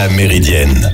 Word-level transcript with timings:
La 0.00 0.08
Méridienne. 0.08 0.90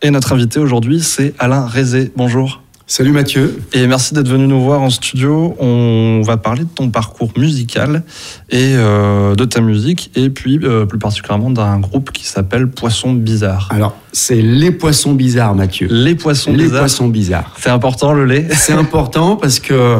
Et 0.00 0.12
notre 0.12 0.32
invité 0.32 0.60
aujourd'hui, 0.60 1.00
c'est 1.00 1.34
Alain 1.40 1.66
Rézé. 1.66 2.12
Bonjour. 2.14 2.62
Salut 2.86 3.10
Mathieu. 3.10 3.60
Et 3.72 3.88
merci 3.88 4.14
d'être 4.14 4.28
venu 4.28 4.46
nous 4.46 4.62
voir 4.62 4.80
en 4.80 4.90
studio. 4.90 5.56
On 5.58 6.22
va 6.24 6.36
parler 6.36 6.62
de 6.62 6.68
ton 6.68 6.88
parcours 6.90 7.32
musical 7.36 8.04
et 8.48 8.74
euh, 8.76 9.34
de 9.34 9.44
ta 9.44 9.60
musique, 9.60 10.12
et 10.14 10.30
puis 10.30 10.60
euh, 10.62 10.86
plus 10.86 11.00
particulièrement 11.00 11.50
d'un 11.50 11.80
groupe 11.80 12.12
qui 12.12 12.26
s'appelle 12.26 12.68
Poissons 12.68 13.12
Bizarres. 13.12 13.66
Alors, 13.72 13.96
c'est 14.12 14.40
les 14.40 14.70
poissons 14.70 15.14
bizarres, 15.14 15.56
Mathieu. 15.56 15.88
Les 15.90 16.14
Poissons 16.14 16.52
les 16.52 16.62
Bizarres. 16.62 16.78
poissons 16.82 17.08
bizarres. 17.08 17.56
C'est 17.58 17.70
important 17.70 18.12
le 18.12 18.24
lait 18.24 18.46
C'est 18.52 18.72
important 18.72 19.34
parce 19.34 19.58
que 19.58 19.98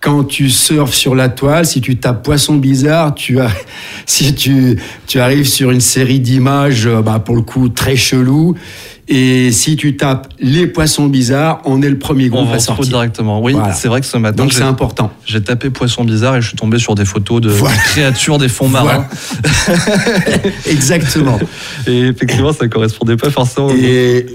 quand 0.00 0.24
tu 0.24 0.48
surfes 0.48 0.94
sur 0.94 1.14
la 1.14 1.28
toile, 1.28 1.66
si 1.66 1.80
tu 1.82 1.96
tapes 1.98 2.22
poisson 2.24 2.56
bizarre, 2.56 3.14
tu 3.14 3.38
as, 3.40 3.50
si 4.06 4.34
tu, 4.34 4.78
tu 5.06 5.20
arrives 5.20 5.46
sur 5.46 5.70
une 5.70 5.80
série 5.80 6.20
d'images, 6.20 6.86
euh, 6.86 7.02
bah, 7.02 7.18
pour 7.18 7.36
le 7.36 7.42
coup, 7.42 7.68
très 7.68 7.96
chelou. 7.96 8.54
Et 9.12 9.50
si 9.50 9.74
tu 9.76 9.96
tapes 9.96 10.28
les 10.38 10.68
poissons 10.68 11.06
bizarres, 11.08 11.60
on 11.64 11.82
est 11.82 11.88
le 11.90 11.98
premier 11.98 12.26
On 12.26 12.36
groupe 12.36 12.48
va 12.50 12.54
à 12.54 12.58
sortir. 12.60 12.86
directement. 12.86 13.42
Oui, 13.42 13.52
Voilà. 13.54 13.72
c'est 13.74 13.88
vrai 13.88 14.00
que 14.00 14.06
ce 14.06 14.16
matin, 14.16 14.44
Donc 14.44 14.52
c'est 14.52 14.62
important. 14.62 15.10
j'ai 15.26 15.42
tapé 15.42 15.68
Poissons 15.70 16.04
Bizarres 16.04 16.36
et 16.36 16.40
je 16.40 16.46
suis 16.46 16.56
tombé 16.56 16.78
sur 16.78 16.94
des 16.94 17.04
photos 17.04 17.40
de 17.40 17.48
Voilà. 17.50 17.76
créatures 17.76 18.38
des 18.38 18.48
fonds 18.48 18.68
marins. 18.68 19.04
Exactement. 20.66 21.40
Et 21.88 22.02
effectivement, 22.06 22.52
ça 22.52 22.68
correspondait 22.68 23.16
pas 23.16 23.30
forcément. 23.30 23.66
au- 23.66 23.74
Et 23.74 24.26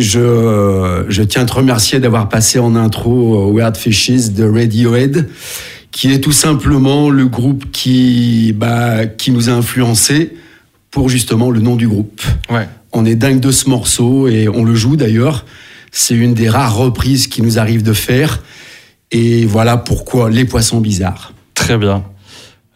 je, 0.00 1.04
je 1.08 1.22
tiens 1.22 1.42
à 1.42 1.44
te 1.44 1.52
remercier 1.52 2.00
d'avoir 2.00 2.28
passé 2.28 2.58
en 2.58 2.76
intro 2.76 3.52
Weird 3.52 3.76
Fishes 3.76 4.32
de 4.32 4.44
Radiohead, 4.44 5.28
qui 5.90 6.12
est 6.12 6.18
tout 6.18 6.32
simplement 6.32 7.10
le 7.10 7.26
groupe 7.26 7.70
qui, 7.70 8.52
bah, 8.56 9.06
qui 9.06 9.30
nous 9.30 9.48
a 9.48 9.52
influencés 9.52 10.34
pour 10.90 11.08
justement 11.08 11.50
le 11.50 11.60
nom 11.60 11.76
du 11.76 11.88
groupe. 11.88 12.22
Ouais. 12.50 12.68
On 12.92 13.04
est 13.04 13.16
dingue 13.16 13.40
de 13.40 13.50
ce 13.50 13.68
morceau 13.68 14.28
et 14.28 14.48
on 14.48 14.64
le 14.64 14.74
joue 14.74 14.96
d'ailleurs. 14.96 15.44
C'est 15.90 16.14
une 16.14 16.34
des 16.34 16.48
rares 16.48 16.76
reprises 16.76 17.26
qui 17.26 17.42
nous 17.42 17.58
arrive 17.58 17.82
de 17.82 17.92
faire. 17.92 18.42
Et 19.10 19.46
voilà 19.46 19.76
pourquoi 19.76 20.30
les 20.30 20.44
poissons 20.44 20.80
bizarres. 20.80 21.32
Très 21.54 21.78
bien. 21.78 22.04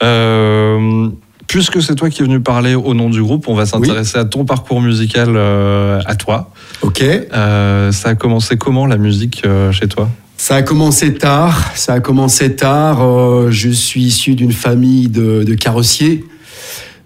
Euh, 0.03 1.09
puisque 1.49 1.83
c'est 1.83 1.97
toi 1.97 2.11
qui 2.11 2.23
es 2.23 2.25
venu 2.25 2.41
parler 2.41 2.77
au 2.77 2.95
nom 2.95 3.11
du 3.11 3.21
groupe, 3.23 3.49
on 3.49 3.55
va 3.55 3.67
s'intéresser 3.67 4.19
à 4.19 4.25
ton 4.25 4.45
parcours 4.45 4.81
musical 4.81 5.31
euh, 5.35 6.01
à 6.07 6.15
toi. 6.15 6.53
Ok 6.83 7.03
Euh, 7.03 7.91
ça 7.91 8.11
a 8.11 8.15
commencé 8.15 8.57
comment 8.57 8.87
la 8.87 8.99
musique 8.99 9.43
euh, 9.45 9.73
chez 9.73 9.89
toi? 9.89 10.09
Ça 10.37 10.57
a 10.57 10.63
commencé 10.63 11.15
tard. 11.15 11.73
Ça 11.75 11.95
a 11.95 12.01
commencé 12.01 12.55
tard. 12.55 13.01
Je 13.51 13.71
suis 13.71 14.03
issu 14.03 14.37
d'une 14.37 14.53
famille 14.53 15.09
de, 15.09 15.43
de 15.43 15.55
carrossiers. 15.55 16.25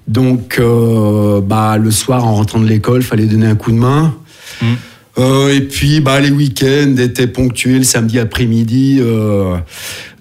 Donc, 0.06 0.60
bah, 0.60 1.78
le 1.78 1.90
soir, 1.90 2.26
en 2.26 2.34
rentrant 2.34 2.60
de 2.60 2.66
l'école, 2.66 3.02
fallait 3.02 3.24
donner 3.24 3.46
un 3.46 3.54
coup 3.54 3.70
de 3.70 3.78
main. 3.78 4.14
Mm. 4.60 4.74
Euh, 5.18 5.54
et 5.54 5.60
puis, 5.60 6.00
bah, 6.00 6.20
les 6.20 6.30
week-ends 6.30 6.94
étaient 6.98 7.26
ponctués 7.26 7.78
le 7.78 7.84
samedi 7.84 8.18
après-midi 8.18 8.96
euh, 9.00 9.56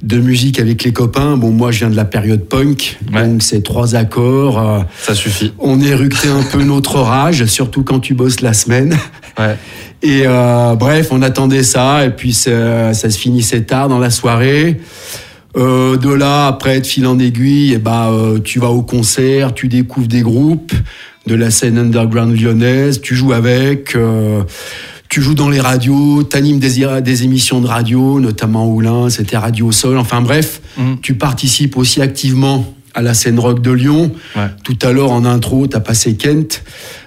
de 0.04 0.18
musique 0.18 0.60
avec 0.60 0.84
les 0.84 0.92
copains. 0.92 1.38
Bon, 1.38 1.52
moi, 1.52 1.72
je 1.72 1.80
viens 1.80 1.90
de 1.90 1.96
la 1.96 2.04
période 2.06 2.42
punk, 2.44 2.98
Ouais. 3.14 3.26
donc 3.26 3.42
c'est 3.42 3.64
trois 3.64 3.96
accords. 3.96 4.60
euh, 4.60 4.80
Ça 5.02 5.16
suffit. 5.16 5.54
on 5.60 5.80
éructait 5.80 6.28
un 6.28 6.44
peu 6.44 6.62
notre 6.64 7.00
rage, 7.00 7.46
surtout 7.46 7.84
quand 7.84 8.00
tu 8.02 8.14
bosses 8.16 8.42
la 8.42 8.54
semaine. 8.54 8.98
Ouais. 9.40 9.56
Et 10.04 10.24
euh, 10.26 10.76
bref, 10.76 11.08
on 11.12 11.22
attendait 11.22 11.64
ça, 11.64 12.06
et 12.06 12.10
puis 12.10 12.34
ça, 12.34 12.94
ça 12.94 13.10
se 13.10 13.18
finissait 13.18 13.62
tard 13.62 13.88
dans 13.88 14.00
la 14.00 14.10
soirée. 14.10 14.78
Euh, 15.58 15.98
de 15.98 16.10
là, 16.10 16.48
après 16.48 16.78
être 16.78 16.88
fil 16.88 17.06
en 17.08 17.18
aiguille, 17.20 17.74
et 17.74 17.78
bah, 17.78 18.10
euh, 18.12 18.40
tu 18.40 18.60
vas 18.60 18.70
au 18.70 18.82
concert, 18.84 19.54
tu 19.54 19.68
découvres 19.70 20.08
des 20.08 20.22
groupes 20.22 20.74
de 21.28 21.36
la 21.36 21.52
scène 21.52 21.78
underground 21.78 22.36
lyonnaise, 22.40 23.00
tu 23.02 23.16
joues 23.16 23.34
avec, 23.34 23.96
euh, 23.96 24.42
tu 25.10 25.22
joues 25.22 25.36
dans 25.36 25.50
les 25.50 25.60
radios, 25.60 26.24
tu 26.24 26.36
animes 26.38 26.60
des, 26.60 26.88
des 27.02 27.24
émissions 27.24 27.62
de 27.62 27.68
radio, 27.68 28.20
notamment 28.20 28.68
Oulin, 28.68 29.10
c'était 29.10 29.38
Radio 29.38 29.72
Sol, 29.72 29.98
enfin 29.98 30.22
bref, 30.22 30.62
Mhm. 30.78 30.98
tu 31.02 31.14
participes 31.16 31.78
aussi 31.78 32.02
activement 32.02 32.74
à 32.94 33.02
la 33.02 33.14
scène 33.14 33.40
rock 33.40 33.62
de 33.62 33.72
Lyon. 33.72 34.12
Ouais. 34.36 34.48
Tout 34.64 34.78
à 34.82 34.92
l'heure, 34.92 35.12
en 35.12 35.24
intro, 35.24 35.68
tu 35.68 35.78
as 35.78 35.80
passé 35.80 36.16
Kent. 36.16 36.64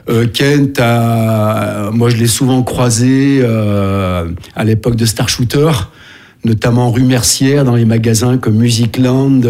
Euh, 0.09 0.27
Kent, 0.27 0.79
a- 0.81 1.91
moi, 1.93 2.09
je 2.09 2.17
l'ai 2.17 2.27
souvent 2.27 2.63
croisé 2.63 3.41
euh, 3.43 4.29
à 4.55 4.65
l'époque 4.65 4.97
de 4.97 5.05
Star 5.05 5.29
Shooter, 5.29 5.71
notamment 6.45 6.91
rue 6.91 7.03
Mercière, 7.05 7.65
dans 7.65 7.75
les 7.75 7.85
magasins 7.85 8.39
comme 8.39 8.55
Musicland, 8.57 9.45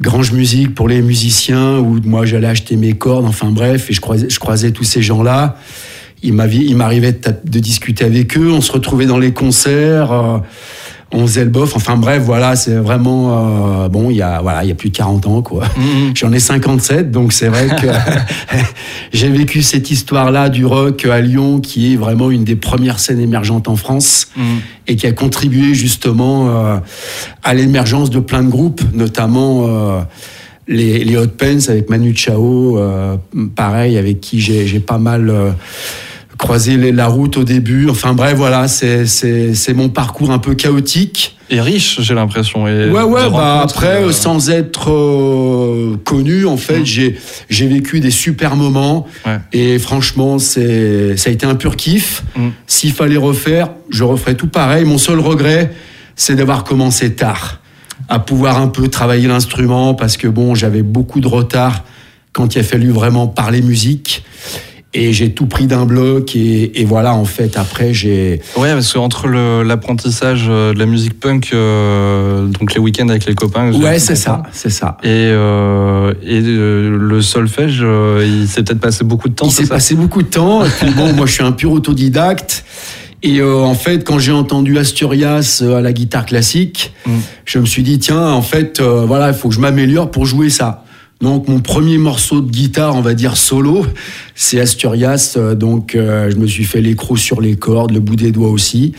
Grange 0.00 0.32
Musique 0.32 0.74
pour 0.74 0.88
les 0.88 1.00
musiciens, 1.02 1.78
où 1.78 2.00
moi, 2.04 2.26
j'allais 2.26 2.48
acheter 2.48 2.76
mes 2.76 2.92
cordes, 2.92 3.24
enfin 3.24 3.50
bref, 3.50 3.90
et 3.90 3.94
je 3.94 4.00
croisais, 4.00 4.28
je 4.28 4.38
croisais 4.38 4.70
tous 4.70 4.84
ces 4.84 5.02
gens-là. 5.02 5.56
Il 6.22 6.34
m'arrivait 6.34 7.12
de 7.12 7.58
discuter 7.58 8.04
avec 8.04 8.36
eux, 8.36 8.50
on 8.50 8.60
se 8.60 8.72
retrouvait 8.72 9.06
dans 9.06 9.18
les 9.18 9.32
concerts. 9.32 10.12
euh, 10.12 10.38
on 11.12 11.24
faisait 11.26 11.44
le 11.44 11.50
bof, 11.50 11.76
enfin 11.76 11.96
bref, 11.96 12.22
voilà, 12.24 12.56
c'est 12.56 12.74
vraiment 12.74 13.84
euh, 13.84 13.88
bon. 13.88 14.10
Il 14.10 14.16
y 14.16 14.22
a 14.22 14.40
voilà, 14.42 14.64
il 14.64 14.68
y 14.68 14.72
a 14.72 14.74
plus 14.74 14.90
de 14.90 14.96
40 14.96 15.26
ans 15.26 15.40
quoi. 15.40 15.64
Mhm. 15.76 16.16
J'en 16.16 16.32
ai 16.32 16.40
57, 16.40 17.10
donc 17.12 17.32
c'est 17.32 17.46
vrai 17.48 17.68
que 17.68 17.86
j'ai 19.12 19.28
vécu 19.28 19.62
cette 19.62 19.90
histoire-là 19.90 20.48
du 20.48 20.66
rock 20.66 21.04
à 21.06 21.20
Lyon, 21.20 21.60
qui 21.60 21.92
est 21.92 21.96
vraiment 21.96 22.30
une 22.30 22.42
des 22.44 22.56
premières 22.56 22.98
scènes 22.98 23.20
émergentes 23.20 23.68
en 23.68 23.76
France 23.76 24.28
Mhm. 24.36 24.60
et 24.88 24.96
qui 24.96 25.06
a 25.06 25.12
contribué 25.12 25.74
justement 25.74 26.48
euh, 26.48 26.76
à 27.44 27.54
l'émergence 27.54 28.10
de 28.10 28.18
plein 28.18 28.42
de 28.42 28.50
groupes, 28.50 28.82
notamment 28.92 29.66
euh, 29.68 30.00
les, 30.68 31.04
les 31.04 31.16
Hot 31.16 31.28
Pens 31.28 31.68
avec 31.68 31.88
Manu 31.88 32.14
Chao, 32.16 32.78
pareil, 33.54 33.96
avec 33.96 34.20
qui 34.20 34.40
j'ai 34.40 34.80
pas 34.80 34.98
mal 34.98 35.32
croisé 36.38 36.76
les- 36.76 36.92
la 36.92 37.06
route 37.06 37.36
au 37.36 37.44
début. 37.44 37.88
Enfin 37.88 38.12
bref, 38.12 38.34
voilà, 38.36 38.68
c'est 38.68 39.06
c'est- 39.06 39.54
c'est 39.54 39.74
mon 39.74 39.88
parcours 39.88 40.30
un 40.30 40.38
peu 40.38 40.54
chaotique. 40.54 41.36
Et 41.48 41.60
riche, 41.60 42.00
j'ai 42.00 42.14
l'impression. 42.14 42.66
et 42.66 42.90
Ouais, 42.90 43.02
ouais, 43.02 43.30
bah 43.30 43.60
après, 43.62 44.02
euh, 44.02 44.08
euh, 44.08 44.12
sans 44.12 44.50
être 44.50 44.90
euh, 44.90 45.96
connu, 46.04 46.44
en 46.44 46.56
fait, 46.56 46.80
Mm. 46.80 46.84
j'ai 46.84 47.16
j'ai 47.48 47.66
vécu 47.68 48.00
des 48.00 48.10
super 48.10 48.56
moments. 48.56 49.06
Ouais. 49.24 49.38
Et 49.52 49.78
franchement, 49.78 50.38
c'est 50.40 51.16
ça 51.16 51.30
a 51.30 51.32
été 51.32 51.46
un 51.46 51.54
pur 51.54 51.76
kiff. 51.76 52.24
Mm. 52.36 52.48
S'il 52.66 52.92
fallait 52.92 53.16
refaire, 53.16 53.70
je 53.90 54.02
referais 54.04 54.34
tout 54.34 54.48
pareil. 54.48 54.84
Mon 54.84 54.98
seul 54.98 55.20
regret, 55.20 55.72
c'est 56.16 56.34
d'avoir 56.34 56.64
commencé 56.64 57.14
tard, 57.14 57.60
à 58.08 58.18
pouvoir 58.18 58.58
un 58.60 58.68
peu 58.68 58.88
travailler 58.88 59.28
l'instrument, 59.28 59.94
parce 59.94 60.16
que 60.16 60.26
bon, 60.28 60.54
j'avais 60.56 60.82
beaucoup 60.82 61.20
de 61.20 61.28
retard 61.28 61.84
quand 62.32 62.54
il 62.56 62.58
a 62.58 62.62
fallu 62.64 62.90
vraiment 62.90 63.28
parler 63.28 63.62
musique. 63.62 64.24
Et 64.98 65.12
j'ai 65.12 65.30
tout 65.32 65.44
pris 65.46 65.66
d'un 65.66 65.84
bloc. 65.84 66.34
Et, 66.34 66.80
et 66.80 66.84
voilà, 66.86 67.14
en 67.14 67.24
fait, 67.26 67.56
après, 67.58 67.92
j'ai. 67.92 68.40
Ouais, 68.56 68.72
parce 68.72 68.92
qu'entre 68.94 69.28
le- 69.28 69.62
l'apprentissage 69.62 70.46
euh, 70.48 70.72
de 70.72 70.78
la 70.78 70.86
musique 70.86 71.20
punk, 71.20 71.50
euh, 71.52 72.46
donc 72.46 72.72
les 72.74 72.80
week-ends 72.80 73.08
avec 73.08 73.26
les 73.26 73.34
copains. 73.34 73.72
Ouais, 73.72 73.98
c'est 73.98 74.16
ça, 74.16 74.42
c'est 74.52 74.70
ça. 74.70 74.96
Et, 75.02 75.08
euh, 75.10 76.12
et 76.22 76.40
euh, 76.42 76.96
le 76.98 77.20
solfège, 77.20 77.84
il 78.24 78.48
s'est 78.48 78.62
peut-être 78.62 78.80
passé 78.80 79.04
beaucoup 79.04 79.28
de 79.28 79.34
temps. 79.34 79.46
Il 79.46 79.52
s'est 79.52 79.66
passé 79.66 79.94
beaucoup 79.94 80.22
de 80.22 80.28
temps. 80.28 80.64
Et 80.64 80.68
puis 80.68 80.90
bon, 80.90 81.12
moi, 81.16 81.26
je 81.26 81.32
suis 81.32 81.44
un 81.44 81.52
pur 81.52 81.72
autodidacte. 81.72 82.64
Et 83.22 83.40
euh, 83.40 83.60
en 83.62 83.74
fait, 83.74 84.04
quand 84.04 84.18
j'ai 84.18 84.32
entendu 84.32 84.78
Asturias 84.78 85.62
à 85.62 85.80
la 85.80 85.92
guitare 85.92 86.26
classique, 86.26 86.92
Mm. 87.06 87.18
je 87.44 87.58
me 87.60 87.66
suis 87.66 87.82
dit, 87.84 87.98
tiens, 88.00 88.30
en 88.32 88.42
fait, 88.42 88.80
euh, 88.80 89.04
voilà, 89.06 89.28
il 89.28 89.34
faut 89.34 89.48
que 89.48 89.54
je 89.54 89.60
m'améliore 89.60 90.10
pour 90.10 90.26
jouer 90.26 90.50
ça. 90.50 90.84
Donc, 91.20 91.48
mon 91.48 91.60
premier 91.60 91.96
morceau 91.96 92.40
de 92.40 92.50
guitare, 92.50 92.94
on 92.94 93.00
va 93.00 93.14
dire 93.14 93.36
solo, 93.36 93.86
c'est 94.34 94.60
Asturias. 94.60 95.34
Euh, 95.36 95.54
Donc, 95.54 95.94
euh, 95.94 96.30
je 96.30 96.36
me 96.36 96.46
suis 96.46 96.64
fait 96.64 96.80
l'écrou 96.80 97.16
sur 97.16 97.40
les 97.40 97.56
cordes, 97.56 97.92
le 97.92 98.00
bout 98.00 98.16
des 98.16 98.32
doigts 98.32 98.50
aussi. 98.50 98.92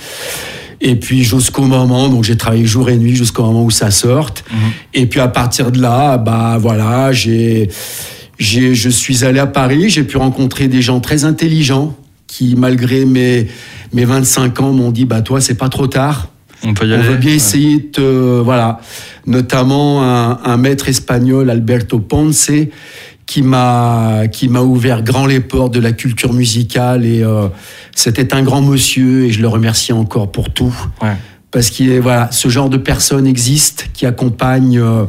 Et 0.80 0.96
puis 0.96 1.24
jusqu'au 1.24 1.64
moment, 1.64 2.08
donc 2.08 2.24
j'ai 2.24 2.38
travaillé 2.38 2.66
jour 2.66 2.90
et 2.90 2.98
nuit 2.98 3.16
jusqu'au 3.16 3.44
moment 3.44 3.64
où 3.64 3.72
ça 3.72 3.90
sorte. 3.90 4.46
Et 4.94 5.08
puis 5.08 5.20
à 5.20 5.28
partir 5.28 5.72
de 5.72 5.82
là, 5.82 6.18
bah 6.20 6.58
voilà, 6.60 7.12
j'ai, 7.12 7.70
j'ai, 8.38 8.76
je 8.76 8.90
suis 8.90 9.26
allé 9.26 9.40
à 9.40 9.48
Paris, 9.48 9.90
j'ai 9.90 10.04
pu 10.04 10.18
rencontrer 10.18 10.68
des 10.68 10.84
gens 10.84 11.00
très 11.00 11.26
intelligents 11.26 11.96
qui, 12.28 12.56
malgré 12.56 13.06
mes, 13.06 13.48
mes 13.92 14.06
25 14.06 14.62
ans, 14.62 14.72
m'ont 14.72 14.92
dit 14.92 15.06
bah 15.06 15.24
toi 15.24 15.42
c'est 15.42 15.56
pas 15.58 15.70
trop 15.70 15.88
tard. 15.88 16.30
On 16.64 16.74
peut 16.74 16.86
y 16.88 16.92
On 16.92 16.96
aller. 16.96 17.04
veut 17.10 17.16
bien 17.18 17.30
ouais. 17.32 17.36
essayer 17.36 17.78
de 17.78 17.84
te- 17.86 18.40
voilà, 18.42 18.80
notamment 19.26 20.04
un, 20.04 20.40
un 20.44 20.58
maître 20.58 20.90
espagnol, 20.90 21.50
Alberto 21.50 22.00
Ponce, 22.00 22.52
qui 23.26 23.42
m'a 23.42 24.24
qui 24.32 24.48
m'a 24.48 24.62
ouvert 24.62 25.04
grand 25.04 25.26
les 25.26 25.40
portes 25.42 25.74
de 25.74 25.80
la 25.82 25.92
culture 25.92 26.32
musicale 26.34 27.06
et 27.06 27.24
euh, 27.24 27.48
c'était 27.94 28.34
un 28.34 28.42
grand 28.42 28.62
monsieur 28.62 29.26
et 29.26 29.32
je 29.32 29.42
le 29.42 29.50
remercie 29.50 29.92
encore 29.92 30.32
pour 30.32 30.50
tout 30.54 30.74
Ouais. 31.02 31.12
parce 31.52 31.70
qu'il 31.70 31.92
est 31.92 32.00
voilà 32.00 32.30
ce 32.32 32.48
genre 32.48 32.70
de 32.70 32.78
personne 32.78 33.28
existe 33.28 33.90
qui 33.94 34.06
accompagne 34.06 34.80
euh, 34.80 35.04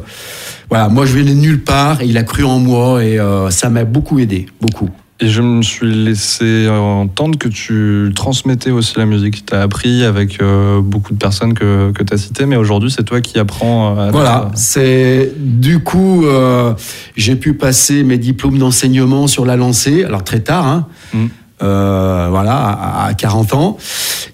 voilà 0.69 0.89
moi 0.89 1.05
je 1.05 1.13
venais 1.13 1.31
de 1.33 1.39
nulle 1.39 1.63
part 1.63 2.01
et 2.01 2.07
il 2.07 2.17
a 2.17 2.23
cru 2.23 2.43
en 2.43 2.59
moi 2.59 3.01
et 3.05 3.17
euh, 3.17 3.49
ça 3.51 3.69
m'a 3.69 3.85
beaucoup 3.85 4.19
aidé 4.19 4.47
beaucoup 4.59 4.89
Et 5.21 5.27
je 5.27 5.41
me 5.41 5.61
suis 5.61 5.85
laissé 5.85 6.69
entendre 6.69 7.37
que 7.37 7.49
tu 7.49 8.13
transmettais 8.15 8.71
aussi 8.71 8.97
la 8.97 9.05
musique. 9.05 9.45
Tu 9.45 9.53
as 9.53 9.61
appris 9.61 10.05
avec 10.05 10.41
euh, 10.41 10.79
beaucoup 10.81 11.11
de 11.11 11.17
personnes 11.17 11.53
que, 11.53 11.91
que 11.91 12.03
tu 12.03 12.13
as 12.13 12.17
citées, 12.17 12.45
mais 12.45 12.55
aujourd'hui, 12.55 12.89
c'est 12.89 13.03
toi 13.03 13.19
qui 13.19 13.37
apprends 13.37 13.97
à 13.97 14.11
Voilà, 14.11 14.49
c'est 14.55 15.33
du 15.37 15.79
coup, 15.79 16.25
euh, 16.25 16.73
j'ai 17.17 17.35
pu 17.35 17.53
passer 17.53 18.03
mes 18.03 18.17
diplômes 18.17 18.57
d'enseignement 18.57 19.27
sur 19.27 19.45
la 19.45 19.57
lancée, 19.57 20.05
alors 20.05 20.23
très 20.23 20.39
tard, 20.39 20.65
hein, 20.65 20.87
mm. 21.13 21.25
euh, 21.63 22.27
voilà, 22.29 23.05
à, 23.05 23.13
40 23.13 23.53
ans. 23.55 23.77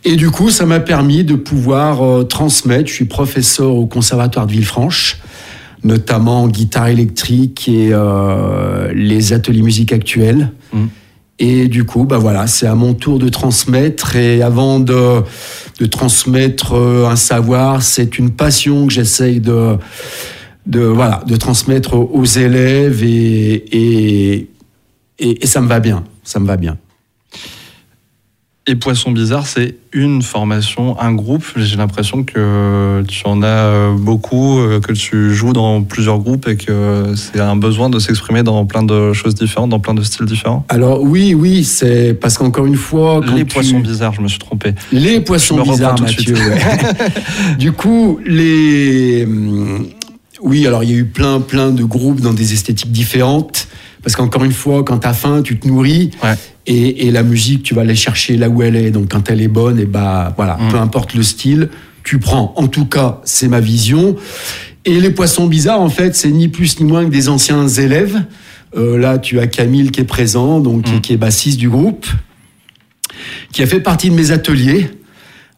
Et 0.03 0.15
du 0.15 0.29
coup, 0.29 0.51
ça 0.51 0.67
m'a 0.67 0.79
permis 0.79 1.23
de 1.23 1.33
pouvoir 1.33 2.27
transmettre. 2.27 2.89
Je 2.89 2.93
suis 2.93 3.05
professeur 3.05 3.71
au 3.73 3.87
Conservatoire 3.87 4.45
de 4.45 4.51
Villefranche 4.51 5.17
notamment 5.85 6.43
en 6.43 6.47
guitare 6.47 6.87
électrique 6.87 7.69
et 7.69 7.89
euh, 7.91 8.91
les 8.93 9.33
ateliers 9.33 9.61
musique 9.61 9.93
actuels. 9.93 10.51
Mm. 10.73 10.85
Et 11.37 11.67
du 11.67 11.83
coup, 11.83 12.05
bah 12.05 12.17
voilà, 12.17 12.47
c'est 12.47 12.65
à 12.65 12.75
mon 12.75 12.93
tour 12.93 13.19
de 13.19 13.29
transmettre. 13.29 14.15
Et 14.15 14.41
avant 14.41 14.79
de, 14.79 15.21
de 15.79 15.85
transmettre 15.85 16.73
euh, 16.73 17.07
un 17.07 17.15
savoir, 17.15 17.83
c'est 17.83 18.17
une 18.17 18.31
passion 18.31 18.87
que 18.87 18.93
j'essaye 18.93 19.39
de, 19.41 19.77
de, 20.65 20.79
voilà, 20.79 21.21
de 21.27 21.35
transmettre 21.35 21.93
aux 21.95 22.25
élèves 22.25 23.03
et, 23.03 23.53
et, 23.71 24.49
et 25.19 25.45
ça 25.45 25.61
me 25.61 25.67
va 25.67 25.79
bien. 25.79 26.03
Ça 26.23 26.39
me 26.39 26.47
va 26.47 26.57
bien. 26.57 26.77
Et 28.67 28.73
Poisson 28.73 29.11
Bizarre, 29.11 29.45
c'est 29.45 29.75
une 29.93 30.23
formation, 30.23 30.99
un 30.99 31.13
groupe. 31.13 31.45
J'ai 31.55 31.75
l'impression 31.75 32.23
que 32.23 33.03
tu 33.07 33.21
en 33.25 33.43
as 33.43 33.91
beaucoup, 33.95 34.57
euh, 34.57 34.79
que 34.79 34.91
tu 34.91 35.35
joues 35.35 35.53
dans 35.53 35.83
plusieurs 35.83 36.17
groupes 36.17 36.47
et 36.47 36.55
que 36.57 37.13
c'est 37.15 37.39
un 37.39 37.55
besoin 37.55 37.91
de 37.91 37.99
s'exprimer 37.99 38.41
dans 38.41 38.65
plein 38.65 38.81
de 38.81 39.13
choses 39.13 39.35
différentes, 39.35 39.69
dans 39.69 39.79
plein 39.79 39.93
de 39.93 40.01
styles 40.01 40.25
différents. 40.25 40.65
Alors 40.69 41.03
oui, 41.03 41.35
oui, 41.35 41.63
c'est 41.63 42.15
parce 42.15 42.39
qu'encore 42.39 42.65
une 42.65 42.75
fois... 42.75 43.21
les 43.35 43.45
Poissons 43.45 43.81
Bizarres, 43.81 44.13
je 44.13 44.21
me 44.21 44.27
suis 44.27 44.39
trompé. 44.39 44.73
Les 44.91 45.19
Poissons 45.19 45.61
Bizarres, 45.61 46.01
Mathieu. 46.01 46.35
du 47.59 47.71
coup, 47.71 48.19
les... 48.25 49.25
Hum, 49.25 49.85
oui, 50.41 50.65
alors 50.65 50.83
il 50.83 50.89
y 50.89 50.93
a 50.93 50.97
eu 50.97 51.05
plein, 51.05 51.39
plein 51.39 51.69
de 51.69 51.83
groupes 51.83 52.19
dans 52.19 52.33
des 52.33 52.53
esthétiques 52.53 52.91
différentes. 52.91 53.67
Parce 54.05 54.15
qu'encore 54.15 54.43
une 54.43 54.51
fois, 54.51 54.83
quand 54.83 54.99
tu 54.99 55.07
as 55.07 55.13
faim, 55.13 55.41
tu 55.41 55.57
te 55.57 55.67
nourris. 55.67 56.11
Et, 56.67 57.09
la 57.09 57.23
musique, 57.23 57.63
tu 57.63 57.73
vas 57.73 57.81
aller 57.81 57.95
chercher 57.95 58.37
là 58.37 58.49
où 58.49 58.61
elle 58.61 58.75
est. 58.75 58.91
Donc 58.91 59.11
quand 59.11 59.31
elle 59.31 59.41
est 59.41 59.47
bonne, 59.47 59.79
et 59.79 59.85
bah 59.85 60.31
voilà, 60.37 60.57
mm. 60.57 60.69
peu 60.69 60.77
importe 60.77 61.15
le 61.15 61.23
style, 61.23 61.69
tu 62.03 62.19
prends. 62.19 62.53
En 62.55 62.67
tout 62.67 62.85
cas, 62.85 63.19
c'est 63.23 63.47
ma 63.47 63.59
vision. 63.59 64.15
Et 64.85 64.99
les 64.99 65.09
poissons 65.09 65.47
bizarres, 65.47 65.81
en 65.81 65.89
fait, 65.89 66.15
c'est 66.15 66.29
ni 66.29 66.49
plus 66.49 66.79
ni 66.79 66.85
moins 66.85 67.03
que 67.03 67.09
des 67.09 67.29
anciens 67.29 67.67
élèves. 67.67 68.21
Euh, 68.77 68.99
là, 68.99 69.17
tu 69.17 69.39
as 69.39 69.47
Camille 69.47 69.89
qui 69.89 70.01
est 70.01 70.05
présent, 70.05 70.59
donc 70.59 70.83
qui, 71.01 71.11
mm. 71.11 71.15
est 71.15 71.17
bassiste 71.17 71.57
du 71.57 71.69
groupe, 71.69 72.05
qui 73.51 73.63
a 73.63 73.65
fait 73.65 73.79
partie 73.79 74.11
de 74.11 74.15
mes 74.15 74.29
ateliers 74.29 74.87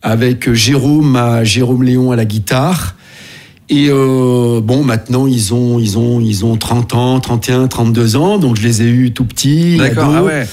avec 0.01 0.53
Jérôme, 0.53 1.17
à, 1.17 1.43
Jérôme 1.43 1.83
Léon 1.83 2.13
à 2.13 2.15
la 2.15 2.23
guitare, 2.23 2.95
et 3.69 3.87
euh, 3.89 4.61
bon, 4.61 4.83
maintenant, 4.83 5.27
ils 5.27 5.53
ont, 5.53 5.77
ils, 5.77 5.97
ont, 5.97 6.21
ils 6.21 6.45
ont 6.45 6.55
30 6.55 6.93
ans, 6.93 7.19
31, 7.19 7.67
32 7.67 8.15
ans, 8.15 8.37
donc 8.37 8.55
je 8.55 8.63
les 8.63 8.81
ai 8.81 8.85
eus 8.85 9.11
tout 9.11 9.25
petits. 9.25 9.77
D'accord, 9.77 10.13
ah 10.15 10.23
ouais. 10.23 10.47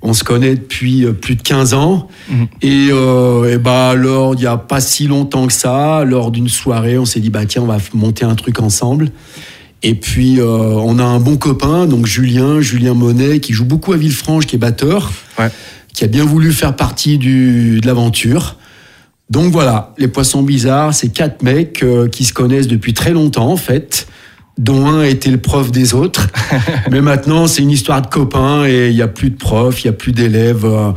On 0.00 0.12
se 0.12 0.22
connaît 0.22 0.54
depuis 0.54 1.04
euh, 1.04 1.12
plus 1.12 1.34
de 1.34 1.42
15 1.42 1.74
ans. 1.74 2.08
Mhm. 2.30 2.46
Et, 2.62 2.88
euh, 2.92 3.54
et, 3.54 3.58
bah, 3.58 3.90
alors, 3.90 4.34
il 4.34 4.40
n'y 4.40 4.46
a 4.46 4.56
pas 4.56 4.80
si 4.80 5.08
longtemps 5.08 5.46
que 5.46 5.52
ça, 5.52 6.04
lors 6.04 6.30
d'une 6.30 6.48
soirée, 6.48 6.98
on 6.98 7.04
s'est 7.04 7.20
dit, 7.20 7.30
bah 7.30 7.46
tiens, 7.46 7.62
on 7.62 7.66
va 7.66 7.78
monter 7.94 8.24
un 8.24 8.34
truc 8.34 8.60
ensemble. 8.60 9.10
Et 9.82 9.94
puis, 9.94 10.40
euh, 10.40 10.44
on 10.44 10.98
a 10.98 11.04
un 11.04 11.20
bon 11.20 11.36
copain, 11.36 11.86
donc 11.86 12.06
Julien, 12.06 12.60
Julien 12.60 12.94
Monet, 12.94 13.40
qui 13.40 13.52
joue 13.52 13.64
beaucoup 13.64 13.92
à 13.92 13.96
Villefranche, 13.96 14.46
qui 14.46 14.56
est 14.56 14.58
batteur, 14.58 15.10
ouais. 15.38 15.50
qui 15.94 16.04
a 16.04 16.08
bien 16.08 16.24
voulu 16.24 16.52
faire 16.52 16.76
partie 16.76 17.16
du, 17.16 17.80
de 17.80 17.86
l'aventure. 17.86 18.56
Donc 19.30 19.52
voilà, 19.52 19.92
les 19.98 20.08
poissons 20.08 20.42
bizarres, 20.42 20.94
c'est 20.94 21.10
quatre 21.10 21.42
mecs 21.42 21.82
euh, 21.82 22.08
qui 22.08 22.24
se 22.24 22.32
connaissent 22.32 22.66
depuis 22.66 22.94
très 22.94 23.10
longtemps 23.10 23.50
en 23.50 23.58
fait, 23.58 24.06
dont 24.56 24.86
un 24.86 25.02
était 25.02 25.30
le 25.30 25.36
prof 25.36 25.70
des 25.70 25.92
autres. 25.92 26.28
Mais 26.90 27.02
maintenant, 27.02 27.46
c'est 27.46 27.62
une 27.62 27.70
histoire 27.70 28.00
de 28.00 28.06
copains 28.06 28.64
et 28.66 28.88
il 28.88 28.94
n'y 28.94 29.02
a 29.02 29.08
plus 29.08 29.28
de 29.28 29.36
profs, 29.36 29.84
il 29.84 29.88
n'y 29.88 29.94
a 29.94 29.96
plus 29.96 30.12
d'élèves. 30.12 30.64
Euh, 30.64 30.92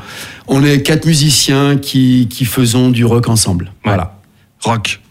on 0.47 0.63
est 0.63 0.81
quatre 0.81 1.05
musiciens 1.05 1.75
qui, 1.75 2.29
qui 2.29 2.45
faisons 2.45 2.89
du 2.89 3.03
rock 3.03 3.27
ensemble. 3.27 3.73
Voilà. 3.83 4.17
Rock. 4.61 5.01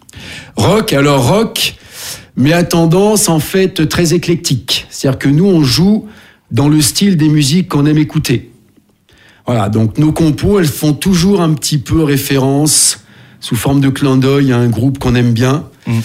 Rock, 0.57 0.93
alors 0.95 1.29
rock, 1.29 1.75
mais 2.37 2.55
à 2.55 2.65
tendance 2.65 3.29
en 3.29 3.39
fait 3.39 3.87
très 3.89 4.15
éclectique. 4.15 4.87
C'est-à-dire 4.89 5.19
que 5.19 5.29
nous, 5.29 5.47
on 5.47 5.63
joue 5.63 6.07
dans 6.51 6.69
le 6.69 6.81
style 6.81 7.19
des 7.19 7.29
musiques 7.29 7.69
qu'on 7.69 7.85
aime 7.85 7.99
écouter. 7.99 8.51
Voilà, 9.47 9.69
donc 9.69 9.99
nos 9.99 10.13
compos, 10.13 10.59
elles 10.59 10.67
font 10.67 10.95
toujours 10.95 11.43
un 11.43 11.53
petit 11.53 11.79
peu 11.79 12.03
référence 12.03 13.05
sous 13.41 13.57
forme 13.57 13.81
de 13.81 13.89
clin 13.89 14.17
d'œil 14.17 14.53
à 14.53 14.59
un 14.59 14.69
groupe 14.69 14.99
qu'on 14.99 15.15
aime 15.15 15.33
bien. 15.33 15.65
Mm. 15.87 15.99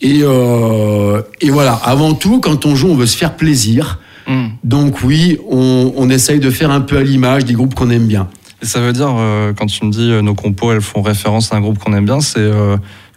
Et, 0.00 0.20
euh, 0.22 1.22
et, 1.40 1.50
voilà, 1.50 1.74
avant 1.74 2.14
tout, 2.14 2.40
quand 2.40 2.66
on 2.66 2.74
joue, 2.74 2.88
on 2.88 2.94
veut 2.94 3.06
se 3.06 3.16
faire 3.16 3.36
plaisir. 3.36 3.98
Mm. 4.26 4.46
Donc 4.64 5.02
oui, 5.02 5.38
on, 5.48 5.92
on, 5.96 6.10
essaye 6.10 6.38
de 6.40 6.50
faire 6.50 6.70
un 6.70 6.80
peu 6.80 6.98
à 6.98 7.02
l'image 7.02 7.44
des 7.44 7.54
groupes 7.54 7.74
qu'on 7.74 7.90
aime 7.90 8.06
bien. 8.06 8.28
Et 8.62 8.66
ça 8.66 8.80
veut 8.80 8.92
dire, 8.92 9.14
euh, 9.16 9.52
quand 9.52 9.66
tu 9.66 9.84
me 9.84 9.90
dis 9.90 10.10
euh, 10.10 10.22
nos 10.22 10.34
compos, 10.34 10.72
elles 10.72 10.80
font 10.80 11.02
référence 11.02 11.52
à 11.52 11.56
un 11.56 11.60
groupe 11.60 11.78
qu'on 11.78 11.94
aime 11.94 12.04
bien, 12.04 12.20
c'est 12.20 12.50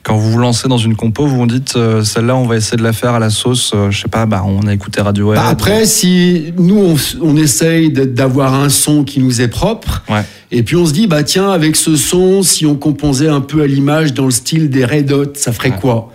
quand 0.03 0.17
vous 0.17 0.31
vous 0.31 0.37
lancez 0.39 0.67
dans 0.67 0.77
une 0.77 0.95
compo, 0.95 1.25
vous 1.27 1.37
vous 1.37 1.45
dites 1.45 1.77
celle-là, 2.03 2.35
on 2.35 2.45
va 2.45 2.55
essayer 2.57 2.77
de 2.77 2.83
la 2.83 2.93
faire 2.93 3.13
à 3.13 3.19
la 3.19 3.29
sauce. 3.29 3.73
je 3.89 4.01
sais 4.01 4.07
pas, 4.07 4.25
bah, 4.25 4.43
on 4.45 4.65
a 4.67 4.73
écouté 4.73 5.01
Radiohead. 5.01 5.39
Bah 5.39 5.47
après, 5.47 5.85
si 5.85 6.53
nous 6.57 6.77
on, 6.77 6.95
on 7.21 7.35
essaye 7.37 7.91
d'avoir 7.91 8.53
un 8.53 8.69
son 8.69 9.03
qui 9.03 9.19
nous 9.19 9.41
est 9.41 9.47
propre, 9.47 10.03
ouais. 10.09 10.23
Et 10.53 10.63
puis 10.63 10.75
on 10.75 10.85
se 10.85 10.91
dit, 10.91 11.07
bah 11.07 11.23
tiens, 11.23 11.49
avec 11.51 11.77
ce 11.77 11.95
son, 11.95 12.43
si 12.43 12.65
on 12.65 12.75
composait 12.75 13.29
un 13.29 13.39
peu 13.39 13.61
à 13.61 13.67
l'image 13.67 14.13
dans 14.13 14.25
le 14.25 14.31
style 14.31 14.69
des 14.69 14.83
Red 14.83 15.11
Hot, 15.13 15.31
ça 15.35 15.53
ferait 15.53 15.71
quoi? 15.71 16.11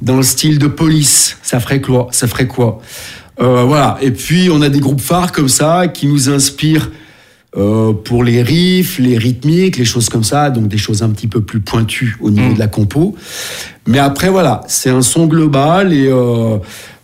Dans 0.00 0.16
le 0.16 0.22
style 0.22 0.58
de 0.58 0.68
Police, 0.68 1.36
ça 1.42 1.60
ferait 1.60 1.82
quoi? 1.82 2.08
Ça 2.10 2.26
ferait 2.26 2.46
quoi? 2.46 2.80
Euh, 3.42 3.64
Voilà. 3.64 3.98
Et 4.00 4.10
puis 4.10 4.48
on 4.50 4.62
a 4.62 4.70
des 4.70 4.80
groupes 4.80 5.02
phares 5.02 5.32
comme 5.32 5.50
ça 5.50 5.88
qui 5.88 6.06
nous 6.06 6.30
inspirent 6.30 6.90
euh, 7.56 7.92
pour 7.92 8.24
les 8.24 8.42
riffs, 8.42 8.98
les 8.98 9.16
rythmiques, 9.16 9.76
les 9.76 9.84
choses 9.84 10.08
comme 10.08 10.24
ça, 10.24 10.50
donc 10.50 10.66
des 10.66 10.76
choses 10.76 11.04
un 11.04 11.10
petit 11.10 11.28
peu 11.28 11.40
plus 11.40 11.60
pointues 11.60 12.16
au 12.20 12.32
niveau 12.32 12.50
mm. 12.50 12.54
de 12.54 12.58
la 12.58 12.66
compo. 12.66 13.14
Mais 13.86 14.00
après, 14.00 14.28
voilà, 14.28 14.62
c'est 14.66 14.90
un 14.90 15.02
son 15.02 15.26
global 15.26 15.92
et 15.92 16.08
euh, 16.08 16.56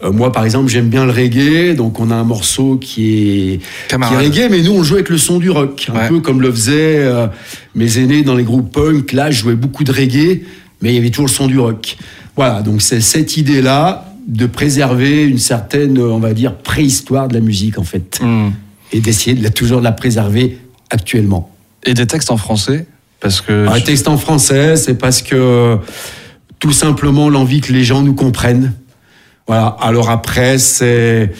euh, 0.03 0.11
moi, 0.11 0.33
par 0.33 0.45
exemple, 0.45 0.69
j'aime 0.69 0.89
bien 0.89 1.07
le 1.07 1.13
reggae, 1.13 1.77
donc 1.77 2.01
on 2.01 2.11
a 2.11 2.17
un 2.17 2.25
morceau 2.25 2.79
qui 2.79 3.53
est, 3.53 3.61
qui 3.89 3.95
est 3.95 4.17
reggae, 4.17 4.49
mais 4.51 4.63
nous, 4.63 4.73
on 4.73 4.83
joue 4.83 4.95
avec 4.95 5.09
le 5.09 5.19
son 5.19 5.39
du 5.39 5.51
rock, 5.51 5.89
un 5.95 6.09
peu 6.09 6.19
comme 6.19 6.41
le 6.41 6.51
faisaient 6.51 7.09
mes 7.77 7.99
aînés 7.99 8.23
dans 8.23 8.35
les 8.35 8.45
groupes 8.45 8.73
punk. 8.73 9.13
Là, 9.13 9.31
je 9.31 9.43
jouais 9.43 9.55
beaucoup 9.55 9.85
de 9.85 9.93
reggae, 9.93 10.43
mais 10.83 10.91
il 10.91 10.95
y 10.97 10.99
avait 10.99 11.11
toujours 11.11 11.27
le 11.27 11.33
son 11.33 11.47
du 11.47 11.61
rock. 11.61 11.97
Voilà, 12.35 12.63
donc 12.63 12.83
c'est 12.83 13.01
cette 13.01 13.37
idée-là 13.37 14.07
de 14.27 14.47
préserver 14.47 15.23
une 15.23 15.39
certaine, 15.39 15.97
on 15.99 16.19
va 16.19 16.33
dire, 16.33 16.57
préhistoire 16.57 17.29
de 17.29 17.35
la 17.35 17.41
musique, 17.41 17.79
en 17.79 17.85
fait, 17.85 18.19
hmm. 18.21 18.51
Et 18.93 19.01
d'essayer 19.01 19.35
de 19.37 19.43
la, 19.43 19.51
toujours 19.51 19.79
de 19.79 19.85
la 19.85 19.93
préserver 19.93 20.59
actuellement. 20.91 21.51
Et 21.85 21.95
des 21.95 22.07
textes 22.07 22.31
en 22.31 22.37
français 22.37 22.87
parce 23.21 23.43
que 23.43 23.67
ah, 23.69 23.81
textes 23.81 24.09
en 24.09 24.17
français, 24.17 24.77
c'est 24.77 24.95
parce 24.95 25.21
que 25.23 25.77
tout 26.59 26.73
simplement 26.73 27.29
l'envie 27.29 27.61
que 27.61 27.73
les 27.73 27.85
gens 27.85 28.03
nous 28.03 28.15
comprennent. 28.15 28.73
Voilà. 29.47 29.77
Alors 29.81 30.11
après, 30.11 30.59
c'est 30.59 31.33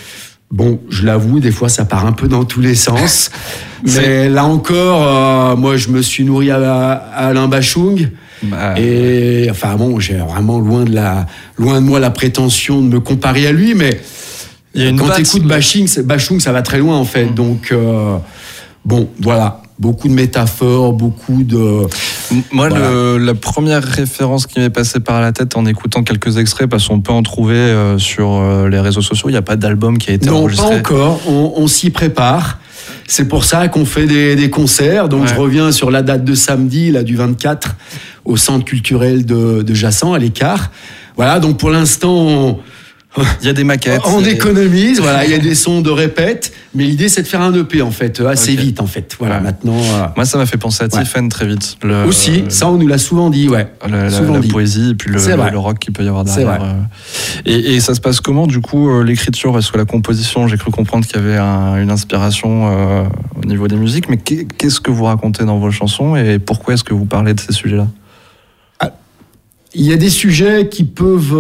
bon, 0.51 0.81
je 0.91 1.05
l'avoue, 1.07 1.41
des 1.41 1.51
fois 1.51 1.69
ça 1.69 1.85
part 1.85 2.07
un 2.07 2.13
peu 2.13 2.29
dans 2.29 2.45
tous 2.45 2.61
les 2.61 2.75
sens. 2.75 3.31
mais 3.85 4.29
là 4.29 4.45
encore, 4.45 5.07
euh, 5.07 5.57
moi 5.57 5.79
je 5.79 5.89
me 5.89 6.03
suis 6.03 6.25
nourri 6.25 6.51
à, 6.51 6.93
Alain 6.93 7.49
Bachung. 7.49 8.11
Bah, 8.43 8.79
et 8.79 9.49
enfin 9.51 9.77
bon, 9.77 10.01
j'ai 10.01 10.17
vraiment 10.17 10.59
loin 10.59 10.85
de 10.85 10.95
la, 10.95 11.27
loin 11.59 11.81
de 11.81 11.87
moi 11.87 11.99
la 11.99 12.11
prétention 12.11 12.83
de 12.83 12.89
me 12.89 13.01
comparer 13.01 13.47
à 13.47 13.53
lui, 13.53 13.75
mais 13.75 14.01
quand 14.75 15.11
tu 15.15 15.23
écoutes 15.23 15.45
Bachung, 15.45 15.87
Bachung, 16.05 16.41
ça 16.41 16.53
va 16.53 16.63
très 16.63 16.79
loin 16.79 16.97
en 16.97 17.05
fait. 17.05 17.27
Mm. 17.27 17.35
Donc 17.35 17.69
euh, 17.73 18.17
bon, 18.85 19.09
voilà 19.21 19.63
beaucoup 19.81 20.09
de 20.09 20.13
métaphores, 20.13 20.93
beaucoup 20.93 21.43
de. 21.43 21.87
Moi, 22.53 22.69
la 22.69 23.35
première 23.35 23.83
référence 23.83 24.47
qui 24.47 24.61
m'est 24.61 24.71
passée 24.71 25.01
par 25.01 25.21
la 25.21 25.33
tête 25.33 25.57
en 25.57 25.67
écoutant 25.67 26.05
quelques 26.05 26.37
extraits, 26.37 26.69
parce 26.69 26.87
qu'on 26.87 27.01
peut 27.01 27.13
en 27.13 27.23
trouver 27.23 27.55
euh, 27.55 27.99
sur 27.99 28.35
euh, 28.35 28.69
les 28.69 28.79
réseaux 28.79 29.01
sociaux, 29.01 29.31
il 29.31 29.33
n'y 29.33 29.39
a 29.39 29.43
pas 29.43 29.57
d'album 29.57 29.99
qui 29.99 30.11
a 30.11 30.15
été 30.15 30.29
enregistré. 30.29 30.77
Non, 30.77 30.83
pas 30.83 30.91
encore. 30.91 31.21
On, 31.27 31.67
s'y 31.67 31.91
prépare. 31.91 32.59
C'est 33.07 33.27
pour 33.27 33.45
ça 33.45 33.69
qu'on 33.69 33.87
fait 33.87 34.07
des, 34.07 34.51
concerts. 34.51 35.09
Donc, 35.09 35.27
je 35.27 35.35
reviens 35.35 35.73
sur 35.73 35.91
la 35.91 36.03
date 36.03 36.25
de 36.25 36.35
samedi, 36.35 36.93
là, 36.93 37.03
du 37.03 37.17
24, 37.17 37.75
au 38.25 38.37
centre 38.37 38.65
culturel 38.65 39.25
de, 39.25 39.63
de 39.63 39.75
Jassan, 39.75 40.13
à 40.13 40.19
l'écart. 40.19 40.71
Voilà. 41.17 41.41
Donc, 41.41 41.57
pour 41.57 41.71
l'instant, 41.71 42.61
Il 43.17 43.47
y 43.47 43.51
a 43.51 43.53
des 43.53 43.65
maquettes. 43.65 44.03
On 44.07 44.25
économise, 44.25 45.01
voilà, 45.01 45.25
il 45.25 45.31
y 45.31 45.35
a 45.35 45.39
des 45.51 45.57
sons 45.57 45.81
de 45.81 45.91
répète, 45.91 46.53
mais 46.75 46.85
l'idée 46.85 47.09
c'est 47.09 47.23
de 47.23 47.27
faire 47.27 47.41
un 47.41 47.53
EP 47.55 47.83
en 47.83 47.91
fait, 47.91 48.21
assez 48.21 48.55
vite 48.55 48.81
en 48.81 48.87
fait. 48.87 49.17
Voilà, 49.19 49.41
maintenant. 49.41 49.77
Euh, 49.79 50.07
Moi 50.15 50.25
ça 50.25 50.39
m'a 50.39 50.47
fait 50.47 50.57
penser 50.57 50.85
à 50.85 50.89
Tiffen 50.89 51.29
très 51.29 51.47
vite. 51.47 51.77
Aussi, 52.07 52.45
ça 52.49 52.69
on 52.69 52.77
nous 52.77 52.87
l'a 52.87 52.99
souvent 52.99 53.31
dit, 53.31 53.49
ouais. 53.49 53.67
La, 53.89 54.11
souvent 54.11 54.35
la, 54.35 54.43
poésie 54.43 54.91
et 54.91 54.95
puis 54.95 55.11
le, 55.11 55.19
le, 55.19 55.59
rock 55.59 55.81
qu'il 55.81 55.93
peut 55.93 56.05
y 56.05 56.09
avoir 56.09 56.25
derrière. 56.25 56.63
Euh. 56.63 56.73
Et, 57.47 57.75
et, 57.75 57.81
ça 57.81 57.95
se 57.95 58.01
passe 58.01 58.21
comment 58.21 58.47
du 58.47 58.61
coup 58.61 58.89
euh, 58.89 59.03
l'écriture? 59.03 59.53
Parce 59.53 59.71
que 59.71 59.79
la 59.79 59.85
composition, 59.85 60.47
j'ai 60.47 60.57
cru 60.57 60.71
comprendre 60.71 61.05
qu'il 61.05 61.17
y 61.17 61.19
avait 61.19 61.39
une 61.39 61.91
inspiration 61.91 63.11
au 63.37 63.47
niveau 63.47 63.67
des 63.67 63.77
musiques, 63.77 64.09
mais 64.09 64.19
qu'est-ce 64.19 64.81
que 64.81 64.91
vous 64.91 65.05
racontez 65.05 65.45
dans 65.45 65.59
vos 65.59 65.71
chansons 65.71 66.15
et 66.15 66.39
pourquoi 66.39 66.75
est-ce 66.75 66.85
que 66.85 66.95
vous 66.95 67.07
parlez 67.07 67.35
de 67.35 67.41
ces 67.41 67.53
sujets-là? 67.53 67.87
Il 69.75 69.85
y 69.85 69.93
a 69.93 69.97
des 69.97 70.11
sujets 70.11 70.69
qui 70.69 70.85
peuvent 70.85 71.37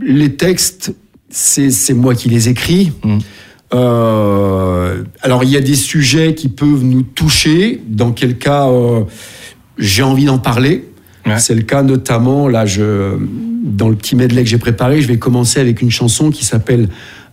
les 0.00 0.34
textes, 0.36 0.94
c'est 1.30 1.94
moi 1.94 2.14
qui 2.14 2.28
les 2.28 2.48
écris. 2.48 2.92
Mm. 3.04 3.18
Euh, 3.74 5.04
alors 5.20 5.44
il 5.44 5.50
y 5.50 5.56
a 5.56 5.60
des 5.60 5.74
sujets 5.74 6.34
qui 6.34 6.48
peuvent 6.48 6.84
nous 6.84 7.02
toucher, 7.02 7.82
dans 7.86 8.12
quel 8.12 8.38
cas 8.38 8.68
euh, 8.68 9.02
j'ai 9.76 10.02
envie 10.02 10.24
d'en 10.24 10.38
parler. 10.38 10.84
C'est 11.36 11.54
le 11.54 11.60
cas 11.60 11.82
notamment, 11.82 12.48
là, 12.48 12.64
je, 12.64 13.18
dans 13.62 13.90
le 13.90 13.96
petit 13.96 14.16
medley 14.16 14.44
que 14.44 14.48
j'ai 14.48 14.56
préparé, 14.56 15.02
je 15.02 15.08
vais 15.08 15.18
commencer 15.18 15.60
avec 15.60 15.82
une 15.82 15.90
chanson 15.90 16.30
qui 16.30 16.42
s'appelle 16.42 16.88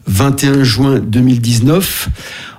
21 0.07 0.65
juin 0.65 0.99
2019, 0.99 2.09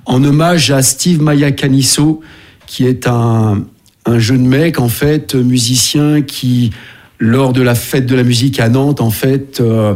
en 0.06 0.24
hommage 0.24 0.70
à 0.70 0.80
Steve 0.80 1.20
Maya 1.20 1.52
Canisso, 1.52 2.22
qui 2.66 2.86
est 2.86 3.06
un, 3.06 3.64
un 4.06 4.18
jeune 4.18 4.46
mec, 4.46 4.78
en 4.78 4.88
fait, 4.88 5.34
musicien 5.34 6.22
qui 6.22 6.70
lors 7.18 7.52
de 7.52 7.62
la 7.62 7.74
fête 7.74 8.06
de 8.06 8.14
la 8.14 8.22
musique 8.22 8.60
à 8.60 8.68
Nantes, 8.68 9.00
en 9.00 9.10
fait, 9.10 9.60
euh, 9.60 9.94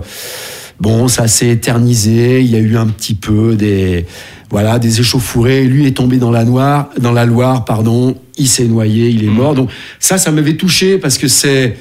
bon, 0.80 1.08
ça 1.08 1.28
s'est 1.28 1.48
éternisé. 1.48 2.40
Il 2.40 2.50
y 2.50 2.56
a 2.56 2.60
eu 2.60 2.76
un 2.76 2.86
petit 2.86 3.14
peu 3.14 3.56
des, 3.56 4.06
voilà, 4.50 4.78
des 4.78 5.00
échauffourées. 5.00 5.64
Lui 5.64 5.86
est 5.86 5.96
tombé 5.96 6.16
dans 6.16 6.30
la 6.30 6.44
Loire, 6.44 6.90
dans 6.98 7.12
la 7.12 7.26
Loire, 7.26 7.64
pardon. 7.64 8.16
Il 8.36 8.48
s'est 8.48 8.64
noyé, 8.64 9.10
il 9.10 9.24
est 9.24 9.28
mmh. 9.28 9.34
mort. 9.34 9.54
Donc 9.54 9.70
ça, 9.98 10.18
ça 10.18 10.32
m'avait 10.32 10.56
touché 10.56 10.98
parce 10.98 11.18
que 11.18 11.28
c'est, 11.28 11.76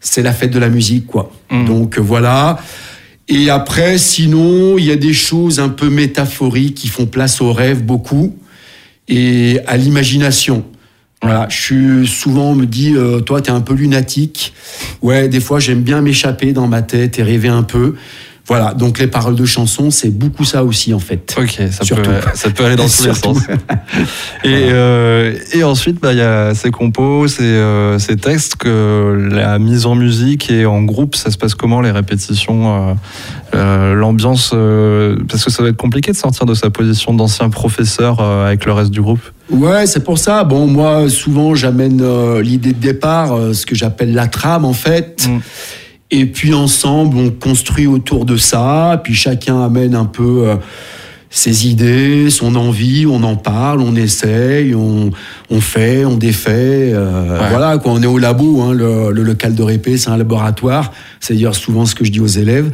c'est 0.00 0.22
la 0.22 0.32
fête 0.32 0.50
de 0.50 0.58
la 0.58 0.68
musique, 0.68 1.06
quoi. 1.06 1.32
Mmh. 1.50 1.64
Donc 1.66 1.98
voilà. 1.98 2.58
Et 3.28 3.48
après, 3.48 3.96
sinon, 3.96 4.76
il 4.76 4.86
y 4.86 4.90
a 4.90 4.96
des 4.96 5.12
choses 5.12 5.60
un 5.60 5.68
peu 5.68 5.88
métaphoriques 5.88 6.74
qui 6.74 6.88
font 6.88 7.06
place 7.06 7.40
au 7.40 7.52
rêve 7.52 7.84
beaucoup 7.84 8.36
et 9.06 9.60
à 9.68 9.76
l'imagination. 9.76 10.64
Voilà, 11.22 11.48
je 11.50 11.56
suis 11.56 12.06
souvent 12.06 12.52
on 12.52 12.54
me 12.54 12.64
dit 12.64 12.94
euh, 12.96 13.20
toi 13.20 13.42
t'es 13.42 13.50
un 13.50 13.60
peu 13.60 13.74
lunatique. 13.74 14.54
Ouais, 15.02 15.28
des 15.28 15.40
fois 15.40 15.60
j'aime 15.60 15.82
bien 15.82 16.00
m'échapper 16.00 16.52
dans 16.52 16.66
ma 16.66 16.80
tête 16.80 17.18
et 17.18 17.22
rêver 17.22 17.48
un 17.48 17.62
peu. 17.62 17.94
Voilà, 18.46 18.74
donc 18.74 18.98
les 18.98 19.06
paroles 19.06 19.36
de 19.36 19.44
chansons, 19.44 19.90
c'est 19.90 20.10
beaucoup 20.10 20.44
ça 20.44 20.64
aussi 20.64 20.92
en 20.92 20.98
fait. 20.98 21.36
Ok, 21.38 21.60
ça, 21.70 21.94
peut, 21.94 22.02
ça 22.34 22.50
peut 22.50 22.64
aller 22.64 22.76
dans 22.76 22.88
tous 22.88 23.06
les 23.06 23.14
sens. 23.14 23.38
et, 24.44 24.70
euh, 24.72 25.34
et 25.52 25.62
ensuite, 25.62 26.00
bah, 26.00 26.12
il 26.12 26.18
y 26.18 26.22
a 26.22 26.52
ces 26.54 26.72
compos, 26.72 27.28
ces, 27.28 27.44
euh, 27.44 27.98
ces, 28.00 28.16
textes, 28.16 28.56
que 28.56 29.28
la 29.30 29.58
mise 29.60 29.86
en 29.86 29.94
musique 29.94 30.50
et 30.50 30.66
en 30.66 30.82
groupe, 30.82 31.14
ça 31.14 31.30
se 31.30 31.38
passe 31.38 31.54
comment 31.54 31.80
les 31.80 31.92
répétitions, 31.92 32.96
euh, 33.54 33.94
l'ambiance 33.94 34.50
Parce 35.28 35.44
que 35.44 35.50
ça 35.50 35.62
doit 35.62 35.70
être 35.70 35.76
compliqué 35.76 36.10
de 36.10 36.16
sortir 36.16 36.44
de 36.44 36.54
sa 36.54 36.70
position 36.70 37.14
d'ancien 37.14 37.50
professeur 37.50 38.20
avec 38.20 38.64
le 38.64 38.72
reste 38.72 38.90
du 38.90 39.00
groupe. 39.00 39.20
Ouais, 39.50 39.86
c'est 39.86 40.02
pour 40.02 40.18
ça. 40.18 40.42
Bon, 40.44 40.66
moi, 40.66 41.08
souvent, 41.08 41.54
j'amène 41.54 42.02
l'idée 42.40 42.72
de 42.72 42.80
départ, 42.80 43.36
ce 43.52 43.64
que 43.64 43.76
j'appelle 43.76 44.12
la 44.12 44.26
trame 44.26 44.64
en 44.64 44.72
fait. 44.72 45.28
Mm. 45.28 45.38
Et 46.10 46.26
puis 46.26 46.54
ensemble, 46.54 47.16
on 47.16 47.30
construit 47.30 47.86
autour 47.86 48.24
de 48.24 48.36
ça, 48.36 49.00
puis 49.02 49.14
chacun 49.14 49.62
amène 49.62 49.94
un 49.94 50.06
peu 50.06 50.48
euh, 50.48 50.56
ses 51.30 51.68
idées, 51.68 52.30
son 52.30 52.56
envie, 52.56 53.06
on 53.06 53.22
en 53.22 53.36
parle, 53.36 53.80
on 53.80 53.94
essaye, 53.94 54.74
on, 54.74 55.10
on 55.50 55.60
fait, 55.60 56.04
on 56.04 56.16
défait. 56.16 56.90
Euh, 56.92 57.38
Voilà, 57.50 57.78
quoi, 57.78 57.92
on 57.92 58.02
est 58.02 58.06
au 58.06 58.18
labo, 58.18 58.60
hein, 58.62 58.72
le, 58.72 59.12
le, 59.12 59.22
local 59.22 59.54
de 59.54 59.62
répé, 59.62 59.96
c'est 59.96 60.10
un 60.10 60.16
laboratoire, 60.16 60.92
c'est 61.20 61.34
dire 61.34 61.54
souvent 61.54 61.86
ce 61.86 61.94
que 61.94 62.04
je 62.04 62.10
dis 62.10 62.20
aux 62.20 62.26
élèves. 62.26 62.72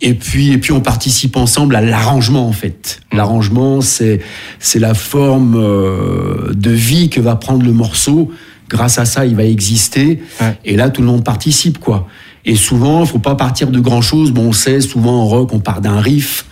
Et 0.00 0.14
puis, 0.14 0.50
et 0.50 0.58
puis 0.58 0.72
on 0.72 0.80
participe 0.80 1.36
ensemble 1.36 1.76
à 1.76 1.80
l'arrangement 1.80 2.48
en 2.48 2.52
fait. 2.52 3.00
Mmh. 3.12 3.16
L'arrangement, 3.16 3.80
c'est 3.80 4.20
c'est 4.58 4.80
la 4.80 4.92
forme 4.92 5.54
euh, 5.56 6.52
de 6.52 6.70
vie 6.70 7.08
que 7.08 7.20
va 7.20 7.36
prendre 7.36 7.64
le 7.64 7.72
morceau. 7.72 8.30
Grâce 8.68 8.98
à 8.98 9.04
ça, 9.04 9.24
il 9.24 9.36
va 9.36 9.44
exister. 9.44 10.20
Et 10.64 10.76
là, 10.76 10.90
tout 10.90 11.00
le 11.00 11.06
monde 11.06 11.22
participe, 11.22 11.78
quoi. 11.78 12.08
Et 12.44 12.56
souvent, 12.56 13.02
il 13.02 13.06
faut 13.06 13.18
pas 13.18 13.34
partir 13.34 13.70
de 13.70 13.80
grand 13.80 14.02
chose. 14.02 14.32
Bon, 14.32 14.48
on 14.48 14.52
sait, 14.52 14.80
souvent 14.80 15.22
en 15.22 15.26
rock, 15.26 15.52
on 15.52 15.60
part 15.60 15.80
d'un 15.80 16.00
riff, 16.00 16.46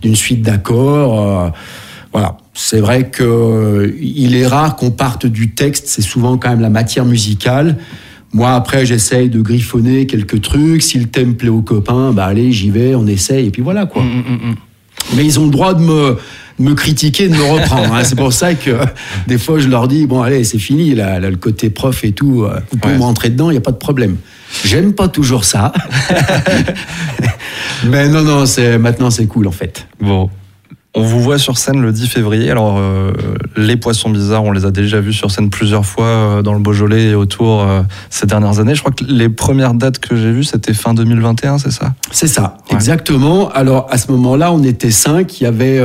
d'une 0.00 0.16
suite 0.16 0.42
d'accords. 0.42 1.20
Euh, 1.20 1.48
voilà. 2.12 2.38
C'est 2.54 2.80
vrai 2.80 3.10
que 3.10 3.24
euh, 3.24 3.92
il 4.00 4.36
est 4.36 4.46
rare 4.46 4.76
qu'on 4.76 4.90
parte 4.90 5.26
du 5.26 5.50
texte. 5.54 5.88
C'est 5.88 6.02
souvent 6.02 6.38
quand 6.38 6.50
même 6.50 6.60
la 6.60 6.70
matière 6.70 7.04
musicale. 7.04 7.76
Moi, 8.32 8.50
après, 8.50 8.86
j'essaye 8.86 9.28
de 9.28 9.40
griffonner 9.40 10.06
quelques 10.06 10.40
trucs. 10.40 10.82
Si 10.82 10.98
le 10.98 11.06
thème 11.06 11.36
plaît 11.36 11.48
aux 11.48 11.62
copains, 11.62 12.12
bah 12.12 12.26
allez, 12.26 12.50
j'y 12.50 12.70
vais, 12.70 12.94
on 12.94 13.06
essaye, 13.06 13.46
et 13.46 13.50
puis 13.50 13.62
voilà, 13.62 13.86
quoi. 13.86 14.02
Mm, 14.02 14.06
mm, 14.06 14.50
mm, 14.50 14.54
Mais 15.16 15.24
ils 15.24 15.38
ont 15.38 15.44
le 15.44 15.50
droit 15.50 15.74
de 15.74 15.82
me, 15.82 16.16
me 16.58 16.74
critiquer, 16.74 17.28
de 17.28 17.34
me 17.34 17.42
reprendre. 17.42 17.94
Hein. 17.94 18.04
C'est 18.04 18.16
pour 18.16 18.32
ça 18.32 18.54
que 18.54 18.78
des 19.26 19.38
fois, 19.38 19.58
je 19.58 19.68
leur 19.68 19.88
dis, 19.88 20.06
bon, 20.06 20.22
allez, 20.22 20.44
c'est 20.44 20.58
fini, 20.58 20.94
là, 20.94 21.18
le 21.18 21.36
côté 21.36 21.70
prof 21.70 22.04
et 22.04 22.12
tout, 22.12 22.44
euh, 22.44 22.60
vous 22.70 22.78
pouvez 22.78 22.94
me 22.94 23.02
rentrer 23.02 23.30
dedans, 23.30 23.50
il 23.50 23.54
n'y 23.54 23.58
a 23.58 23.62
pas 23.62 23.72
de 23.72 23.76
problème. 23.76 24.16
J'aime 24.64 24.92
pas 24.92 25.08
toujours 25.08 25.44
ça. 25.44 25.72
Mais 27.86 28.08
non, 28.08 28.22
non, 28.22 28.46
c'est, 28.46 28.78
maintenant 28.78 29.10
c'est 29.10 29.26
cool 29.26 29.48
en 29.48 29.52
fait. 29.52 29.86
Bon. 30.00 30.30
On 30.96 31.02
vous 31.02 31.20
voit 31.20 31.38
sur 31.38 31.58
scène 31.58 31.82
le 31.82 31.90
10 31.90 32.06
février. 32.06 32.52
Alors, 32.52 32.78
euh, 32.78 33.10
les 33.56 33.76
poissons 33.76 34.10
bizarres, 34.10 34.44
on 34.44 34.52
les 34.52 34.64
a 34.64 34.70
déjà 34.70 35.00
vus 35.00 35.12
sur 35.12 35.28
scène 35.28 35.50
plusieurs 35.50 35.84
fois 35.84 36.06
euh, 36.06 36.42
dans 36.42 36.54
le 36.54 36.60
Beaujolais 36.60 37.06
et 37.06 37.14
autour 37.16 37.62
euh, 37.62 37.82
ces 38.10 38.26
dernières 38.26 38.60
années. 38.60 38.76
Je 38.76 38.80
crois 38.80 38.92
que 38.92 39.02
les 39.02 39.28
premières 39.28 39.74
dates 39.74 39.98
que 39.98 40.14
j'ai 40.14 40.30
vues, 40.30 40.44
c'était 40.44 40.72
fin 40.72 40.94
2021, 40.94 41.58
c'est 41.58 41.72
ça? 41.72 41.94
C'est 42.12 42.28
ça, 42.28 42.58
exactement. 42.70 43.48
Alors, 43.50 43.88
à 43.90 43.98
ce 43.98 44.12
moment-là, 44.12 44.52
on 44.52 44.62
était 44.62 44.92
cinq. 44.92 45.40
Il 45.40 45.44
y 45.44 45.46
avait 45.46 45.80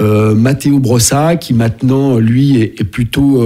Mathéo 0.00 0.80
Brossa, 0.80 1.36
qui 1.36 1.54
maintenant, 1.54 2.16
lui, 2.16 2.60
est 2.60 2.84
plutôt 2.84 3.44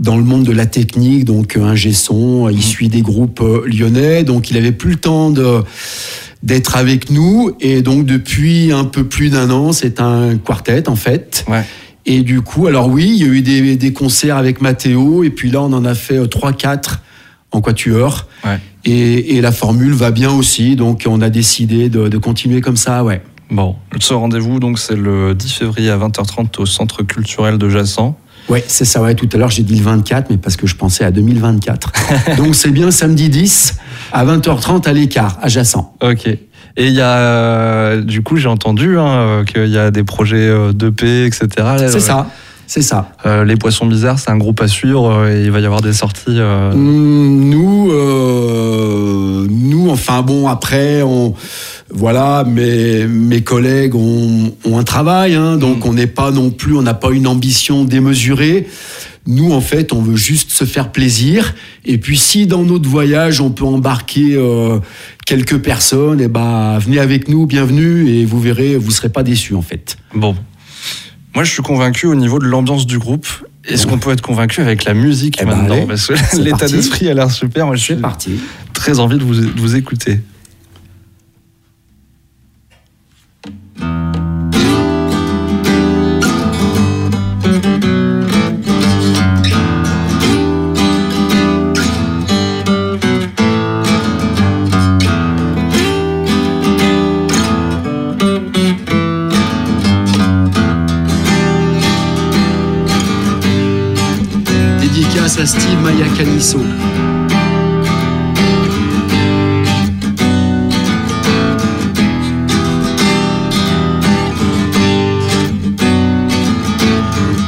dans 0.00 0.16
le 0.16 0.24
monde 0.24 0.42
de 0.42 0.52
la 0.52 0.66
technique, 0.66 1.24
donc 1.24 1.56
un 1.56 1.76
son, 1.92 2.48
il 2.48 2.62
suit 2.62 2.88
des 2.88 3.02
groupes 3.02 3.42
lyonnais, 3.66 4.24
donc 4.24 4.50
il 4.50 4.56
avait 4.56 4.72
plus 4.72 4.90
le 4.90 4.96
temps 4.96 5.30
de 5.30 5.62
d'être 6.42 6.76
avec 6.76 7.10
nous 7.10 7.52
et 7.60 7.82
donc 7.82 8.06
depuis 8.06 8.72
un 8.72 8.84
peu 8.84 9.04
plus 9.04 9.30
d'un 9.30 9.50
an, 9.50 9.72
c'est 9.72 10.00
un 10.00 10.36
quartet 10.36 10.88
en 10.88 10.96
fait. 10.96 11.44
Ouais. 11.48 11.64
Et 12.06 12.22
du 12.22 12.40
coup, 12.40 12.66
alors 12.66 12.88
oui, 12.88 13.12
il 13.14 13.18
y 13.18 13.24
a 13.24 13.32
eu 13.32 13.42
des, 13.42 13.76
des 13.76 13.92
concerts 13.92 14.36
avec 14.36 14.60
Mathéo 14.60 15.22
et 15.22 15.30
puis 15.30 15.50
là 15.50 15.60
on 15.62 15.72
en 15.72 15.84
a 15.84 15.94
fait 15.94 16.18
3-4 16.18 16.66
euh, 16.66 16.78
en 17.52 17.60
quatuor. 17.60 18.26
Ouais. 18.44 18.58
Et, 18.84 19.36
et, 19.36 19.40
la 19.42 19.52
formule 19.52 19.92
va 19.92 20.10
bien 20.10 20.30
aussi, 20.30 20.74
donc 20.76 21.04
on 21.06 21.20
a 21.20 21.28
décidé 21.28 21.90
de, 21.90 22.08
de 22.08 22.18
continuer 22.18 22.62
comme 22.62 22.78
ça, 22.78 23.04
ouais. 23.04 23.20
Bon, 23.50 23.74
ce 23.98 24.14
rendez-vous, 24.14 24.60
donc 24.60 24.78
c'est 24.78 24.96
le 24.96 25.34
10 25.34 25.52
février 25.52 25.90
à 25.90 25.98
20h30 25.98 26.60
au 26.60 26.66
Centre 26.66 27.02
culturel 27.02 27.58
de 27.58 27.68
Jassan. 27.68 28.14
Oui, 28.48 28.60
c'est 28.66 28.84
ça. 28.84 29.02
Ouais, 29.02 29.14
tout 29.14 29.28
à 29.32 29.36
l'heure, 29.36 29.50
j'ai 29.50 29.62
dit 29.62 29.74
le 29.74 29.82
24, 29.82 30.30
mais 30.30 30.36
parce 30.36 30.56
que 30.56 30.66
je 30.66 30.76
pensais 30.76 31.04
à 31.04 31.10
2024. 31.10 31.92
Donc, 32.36 32.54
c'est 32.54 32.70
bien 32.70 32.90
samedi 32.90 33.28
10 33.28 33.74
à 34.12 34.24
20h30 34.24 34.88
à 34.88 34.92
l'écart, 34.92 35.38
Jassan. 35.46 35.90
Ok. 36.02 36.26
Et 36.26 36.86
il 36.86 36.92
y 36.92 37.00
a, 37.00 37.18
euh, 37.18 38.00
du 38.00 38.22
coup, 38.22 38.36
j'ai 38.36 38.48
entendu 38.48 38.98
hein, 38.98 39.08
euh, 39.08 39.44
qu'il 39.44 39.66
y 39.66 39.78
a 39.78 39.90
des 39.90 40.04
projets 40.04 40.50
d'EP, 40.72 41.26
etc. 41.26 41.48
C'est 41.88 42.00
ça. 42.00 42.28
C'est 42.70 42.82
ça. 42.82 43.10
Euh, 43.26 43.44
les 43.44 43.56
Poissons 43.56 43.86
Bizarres, 43.86 44.20
c'est 44.20 44.30
un 44.30 44.38
groupe 44.38 44.60
à 44.62 44.68
suivre 44.68 45.26
et 45.26 45.42
il 45.42 45.50
va 45.50 45.58
y 45.58 45.66
avoir 45.66 45.80
des 45.80 45.92
sorties. 45.92 46.38
Mmh, 46.38 47.50
nous, 47.50 47.92
nous, 49.48 49.90
enfin 49.90 50.22
bon, 50.22 50.46
après, 50.46 51.02
on 51.02 51.34
voilà, 51.92 52.44
mes, 52.44 53.06
mes 53.06 53.42
collègues 53.42 53.96
ont, 53.96 54.52
un 54.72 54.84
travail, 54.84 55.34
hein, 55.34 55.56
donc 55.56 55.84
mm. 55.84 55.88
on 55.88 55.92
n'est 55.94 56.06
pas 56.06 56.30
non 56.30 56.50
plus, 56.50 56.76
on 56.76 56.82
n'a 56.82 56.94
pas 56.94 57.10
une 57.10 57.26
ambition 57.26 57.84
démesurée. 57.84 58.68
Nous, 59.26 59.52
en 59.52 59.60
fait, 59.60 59.92
on 59.92 60.00
veut 60.00 60.16
juste 60.16 60.50
se 60.50 60.64
faire 60.64 60.92
plaisir. 60.92 61.54
Et 61.84 61.98
puis, 61.98 62.16
si 62.16 62.46
dans 62.46 62.62
notre 62.62 62.88
voyage, 62.88 63.40
on 63.40 63.50
peut 63.50 63.64
embarquer 63.64 64.34
euh, 64.34 64.78
quelques 65.26 65.58
personnes, 65.58 66.20
eh 66.20 66.28
ben, 66.28 66.78
venez 66.78 66.98
avec 66.98 67.28
nous, 67.28 67.46
bienvenue, 67.46 68.08
et 68.08 68.24
vous 68.24 68.40
verrez, 68.40 68.76
vous 68.76 68.90
serez 68.90 69.10
pas 69.10 69.22
déçus, 69.22 69.54
en 69.54 69.62
fait. 69.62 69.98
Bon. 70.14 70.34
Moi, 71.34 71.44
je 71.44 71.52
suis 71.52 71.62
convaincu 71.62 72.06
au 72.06 72.14
niveau 72.14 72.38
de 72.38 72.46
l'ambiance 72.46 72.86
du 72.86 72.98
groupe. 72.98 73.26
Est-ce 73.64 73.86
qu'on 73.86 73.98
peut 73.98 74.10
être 74.10 74.22
convaincu 74.22 74.60
avec 74.60 74.84
la 74.84 74.94
musique 74.94 75.38
eh 75.40 75.44
ben, 75.44 75.54
maintenant 75.54 75.86
Parce 75.86 76.06
que 76.06 76.36
l'état 76.40 76.66
d'esprit 76.66 77.08
a 77.08 77.14
l'air 77.14 77.30
super. 77.30 77.66
Moi, 77.66 77.76
je 77.76 77.82
suis 77.82 77.96
parti. 77.96 78.40
très 78.72 78.98
envie 78.98 79.18
de 79.18 79.24
vous, 79.24 79.34
de 79.34 79.60
vous 79.60 79.76
écouter. 79.76 80.20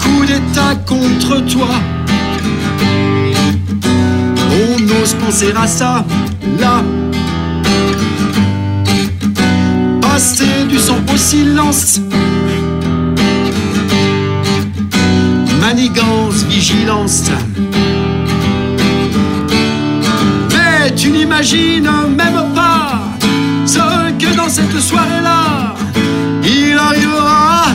Coup 0.01 0.25
d'état 0.27 0.75
contre 0.85 1.47
toi. 1.47 1.69
On 4.51 5.03
ose 5.03 5.15
penser 5.15 5.53
à 5.57 5.67
ça, 5.69 6.05
là. 6.59 6.83
Passer 10.01 10.65
du 10.69 10.79
son 10.79 10.97
au 11.13 11.17
silence. 11.17 12.01
Manigance, 15.61 16.45
vigilance. 16.49 17.31
N'imagines 21.23 21.89
même 22.17 22.53
pas 22.53 23.01
ce 23.65 23.79
que 24.19 24.37
dans 24.37 24.49
cette 24.49 24.77
soirée-là, 24.81 25.73
il 26.43 26.77
arrivera. 26.77 27.67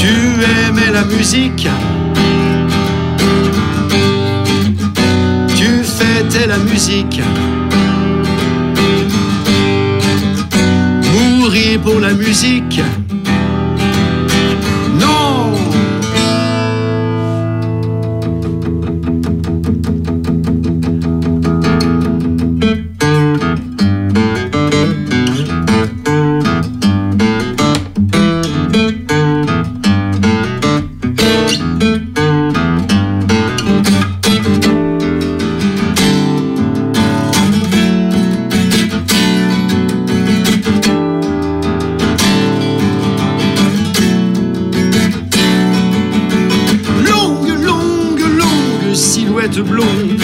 Tu 0.00 0.14
aimais 0.42 0.90
la 0.94 1.04
musique. 1.04 1.68
Tu 5.56 5.84
fêtais 5.84 6.46
la 6.46 6.56
musique. 6.56 7.20
Mourir 11.12 11.80
pour 11.82 12.00
la 12.00 12.14
musique. 12.14 12.80
Silhouette 49.52 49.60
blonde. 49.60 50.22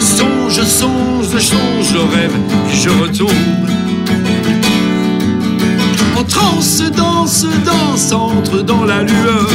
Songe, 0.00 0.62
songe, 0.62 1.38
songe, 1.38 1.92
je 1.92 1.98
rêve, 1.98 2.32
puis 2.68 2.78
je 2.78 2.88
retombe. 2.90 3.30
En 6.16 6.24
transe, 6.24 6.82
danse, 6.96 7.46
danse, 7.64 8.12
entre 8.12 8.62
dans 8.62 8.84
la 8.84 9.02
lueur. 9.02 9.50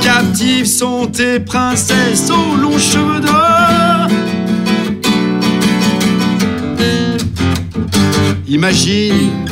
Captives 0.00 0.66
sont 0.66 1.06
tes 1.06 1.40
princesses 1.40 2.30
aux 2.30 2.56
longs 2.56 2.78
cheveux 2.78 3.20
d'or. 3.20 4.08
Imagine 8.48 9.44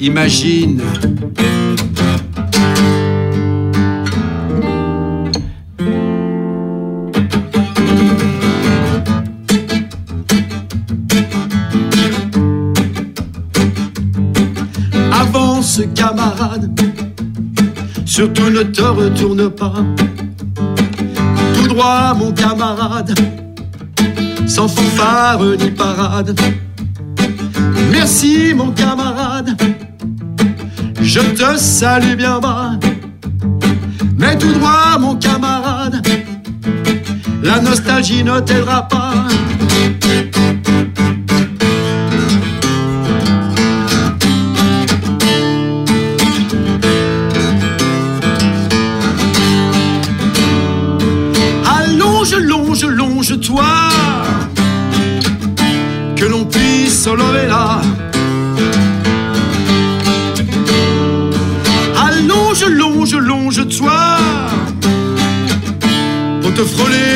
Imagine. 0.00 0.80
Surtout 18.14 18.50
ne 18.50 18.62
te 18.62 18.82
retourne 18.82 19.48
pas. 19.48 19.72
Tout 21.54 21.66
droit, 21.66 22.12
mon 22.12 22.30
camarade. 22.30 23.18
Sans 24.46 24.68
fanfare 24.68 25.42
ni 25.58 25.70
parade. 25.70 26.38
Merci, 27.90 28.52
mon 28.54 28.70
camarade. 28.72 29.56
Je 31.00 31.20
te 31.20 31.56
salue 31.56 32.14
bien 32.16 32.38
bas. 32.38 32.72
Mais 34.18 34.36
tout 34.36 34.52
droit, 34.52 34.98
mon 35.00 35.16
camarade. 35.16 36.06
La 37.42 37.62
nostalgie 37.62 38.22
ne 38.22 38.40
t'aidera 38.40 38.88
pas. 38.88 39.26
Que 56.16 56.24
l'on 56.24 56.44
puisse 56.44 57.04
se 57.04 57.10
lever 57.10 57.46
là. 57.48 57.82
Allonge, 62.06 62.64
longe, 62.64 63.14
longe-toi. 63.14 64.00
Pour 66.40 66.54
te 66.54 66.62
frôler 66.62 67.11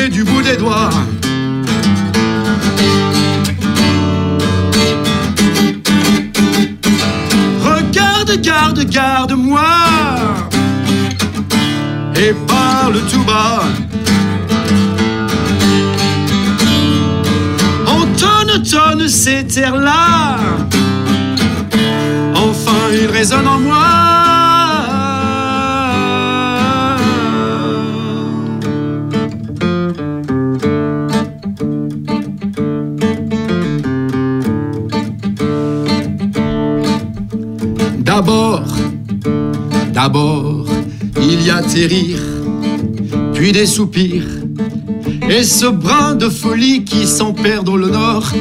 Tonne 18.97 19.07
ces 19.07 19.43
terres-là. 19.45 20.37
Enfin, 22.35 22.71
il 22.93 23.07
résonne 23.07 23.47
en 23.47 23.59
moi. 23.59 23.77
D'abord, 37.99 38.63
d'abord, 39.93 40.65
il 41.21 41.43
y 41.43 41.51
a 41.51 41.61
tes 41.61 41.85
rires, 41.85 42.17
puis 43.33 43.51
des 43.51 43.65
soupirs, 43.67 44.23
et 45.29 45.43
ce 45.43 45.65
brin 45.65 46.15
de 46.15 46.29
folie 46.29 46.83
qui 46.83 47.05
sans 47.05 47.33
perdre 47.33 47.77
le 47.77 47.89
nord 47.89 48.31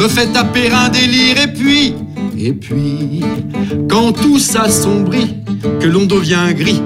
me 0.00 0.08
fait 0.08 0.26
taper 0.32 0.70
un 0.70 0.88
délire, 0.88 1.40
et 1.42 1.52
puis, 1.52 1.94
et 2.38 2.52
puis, 2.52 3.22
quand 3.88 4.12
tout 4.12 4.38
s'assombrit, 4.38 5.36
que 5.80 5.86
l'on 5.86 6.06
devient 6.06 6.52
gris, 6.54 6.82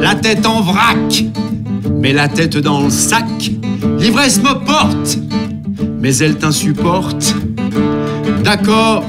la 0.00 0.14
tête 0.14 0.46
en 0.46 0.60
vrac, 0.60 1.24
mais 2.00 2.12
la 2.12 2.28
tête 2.28 2.56
dans 2.56 2.82
le 2.82 2.90
sac, 2.90 3.50
l'ivresse 3.98 4.38
me 4.38 4.54
porte, 4.64 5.18
mais 6.00 6.16
elle 6.16 6.36
t'insupporte. 6.36 7.34
D'accord, 8.44 9.04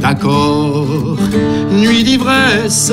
d'accord, 0.00 1.18
nuit 1.72 2.04
d'ivresse, 2.04 2.92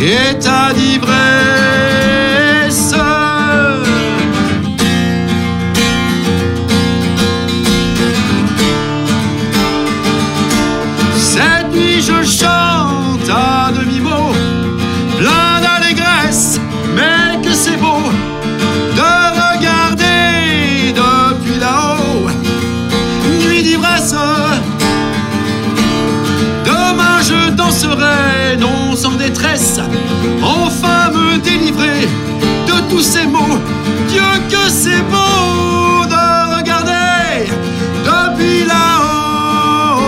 état 0.00 0.72
d'ivresse. 0.74 2.53
Cette 2.76 2.98
nuit 11.72 12.00
je 12.00 12.24
chante 12.24 13.30
à 13.30 13.70
demi-mot, 13.70 14.32
plein 15.18 15.60
d'allégresse, 15.60 16.58
mais 16.96 17.40
que 17.42 17.54
c'est 17.54 17.76
beau 17.76 18.10
de 18.96 19.02
regarder 19.40 20.92
depuis 20.96 21.60
là-haut. 21.60 22.28
Nuit 23.46 23.62
d'ivresse, 23.62 24.16
demain 26.64 27.22
je 27.22 27.50
danserai, 27.50 28.56
non 28.58 28.96
sans 28.96 29.12
détresse, 29.12 29.78
enfin 30.42 31.12
me 31.12 31.38
délivrer 31.38 32.08
tous 32.94 33.02
ces 33.02 33.26
mots. 33.26 33.58
Dieu 34.08 34.22
que 34.48 34.68
c'est 34.68 35.02
beau 35.10 36.06
de 36.06 36.56
regarder 36.56 37.50
depuis 38.04 38.64
là-haut 38.66 40.04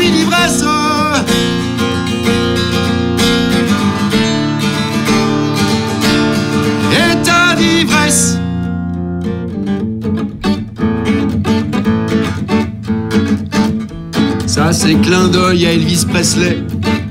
une 0.00 0.14
ivresse. 0.14 0.64
ta 7.24 7.42
d'ivresse. 7.56 8.38
Ça 14.46 14.72
c'est 14.72 14.94
clin 15.00 15.26
d'œil 15.28 15.66
à 15.66 15.72
Elvis 15.72 16.04
Presley, 16.08 16.58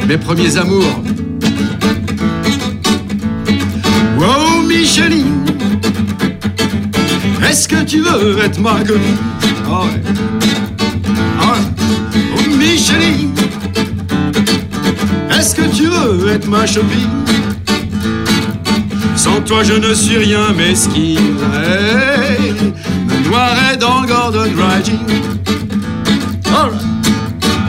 mes 0.08 0.18
premiers 0.18 0.56
amours. 0.56 1.13
Tu 7.86 8.02
veux 8.02 8.40
être 8.40 8.60
ma 8.60 8.80
copine 8.80 9.18
oh 9.70 9.84
ouais. 9.84 10.02
Ah 11.40 11.54
ouais. 11.54 11.60
Oh, 12.38 12.56
Micheline, 12.58 13.34
est-ce 15.32 15.56
que 15.56 15.64
tu 15.76 15.88
veux 15.88 16.30
être 16.30 16.48
ma 16.48 16.66
copine 16.66 17.10
Sans 19.16 19.42
toi, 19.42 19.64
je 19.64 19.74
ne 19.74 19.94
suis 19.94 20.18
rien 20.18 20.54
mesquine. 20.54 21.38
Hey, 21.54 22.54
me 23.08 23.30
noirais 23.30 23.78
dans 23.78 24.02
le 24.02 24.08
Gordon 24.08 24.44
Dry 24.44 24.84
Gin. 24.84 25.00
Alright. 26.56 26.82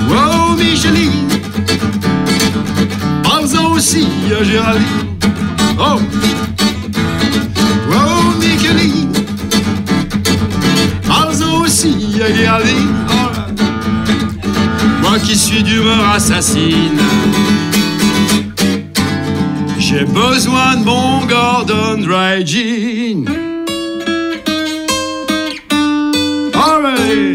Wow, 0.09 0.57
Micheline, 0.57 1.29
parle-en 3.23 3.73
aussi 3.73 4.07
à 4.39 4.45
Géraldine. 4.45 4.87
Oh, 5.79 5.99
Moi 15.03 15.19
qui 15.19 15.37
suis 15.37 15.63
d'humeur 15.63 16.09
assassine, 16.15 16.99
j'ai 19.79 20.05
besoin 20.05 20.77
de 20.77 20.85
mon 20.85 21.27
Gordon 21.27 21.99
Dry. 22.01 23.25
Alright. 26.55 27.34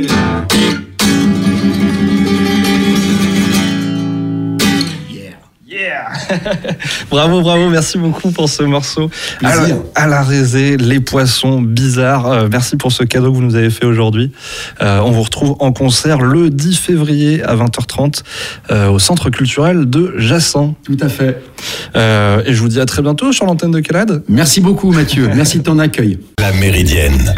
Bravo, 7.10 7.42
bravo, 7.42 7.70
merci 7.70 7.98
beaucoup 7.98 8.32
pour 8.32 8.50
ce 8.50 8.64
morceau. 8.64 9.10
À 9.44 9.56
la, 9.56 9.64
à 9.96 10.08
la 10.08 10.22
raisée, 10.22 10.78
les 10.78 11.00
poissons 11.00 11.62
bizarres. 11.62 12.28
Euh, 12.28 12.48
merci 12.52 12.76
pour 12.76 12.92
ce 12.92 13.04
cadeau 13.04 13.32
que 13.32 13.38
vous 13.38 13.44
nous 13.44 13.56
avez 13.56 13.70
fait 13.70 13.86
aujourd'hui. 13.86 14.32
Euh, 14.82 15.00
on 15.00 15.12
vous 15.12 15.24
retrouve 15.24 15.56
en 15.60 15.72
concert 15.72 16.22
le 16.22 16.50
10 16.50 16.78
février 16.78 17.44
à 17.44 17.56
20h30 17.56 18.24
euh, 18.72 18.90
au 18.90 19.00
Centre 19.00 19.30
culturel 19.30 19.90
de 19.90 20.14
Jassan. 20.18 20.76
Tout 20.84 20.98
à 21.02 21.10
fait. 21.10 21.42
Euh, 21.96 22.42
et 22.46 22.54
je 22.54 22.62
vous 22.62 22.70
dis 22.70 22.80
à 22.80 22.86
très 22.86 23.02
bientôt 23.02 23.32
sur 23.32 23.46
l'antenne 23.46 23.72
de 23.72 23.80
Calade. 23.80 24.24
Merci 24.28 24.62
beaucoup 24.62 24.92
Mathieu. 24.92 25.30
Merci 25.34 25.60
de 25.60 25.64
ton 25.64 25.80
accueil. 25.80 26.20
La 26.40 26.52
Méridienne 26.54 27.34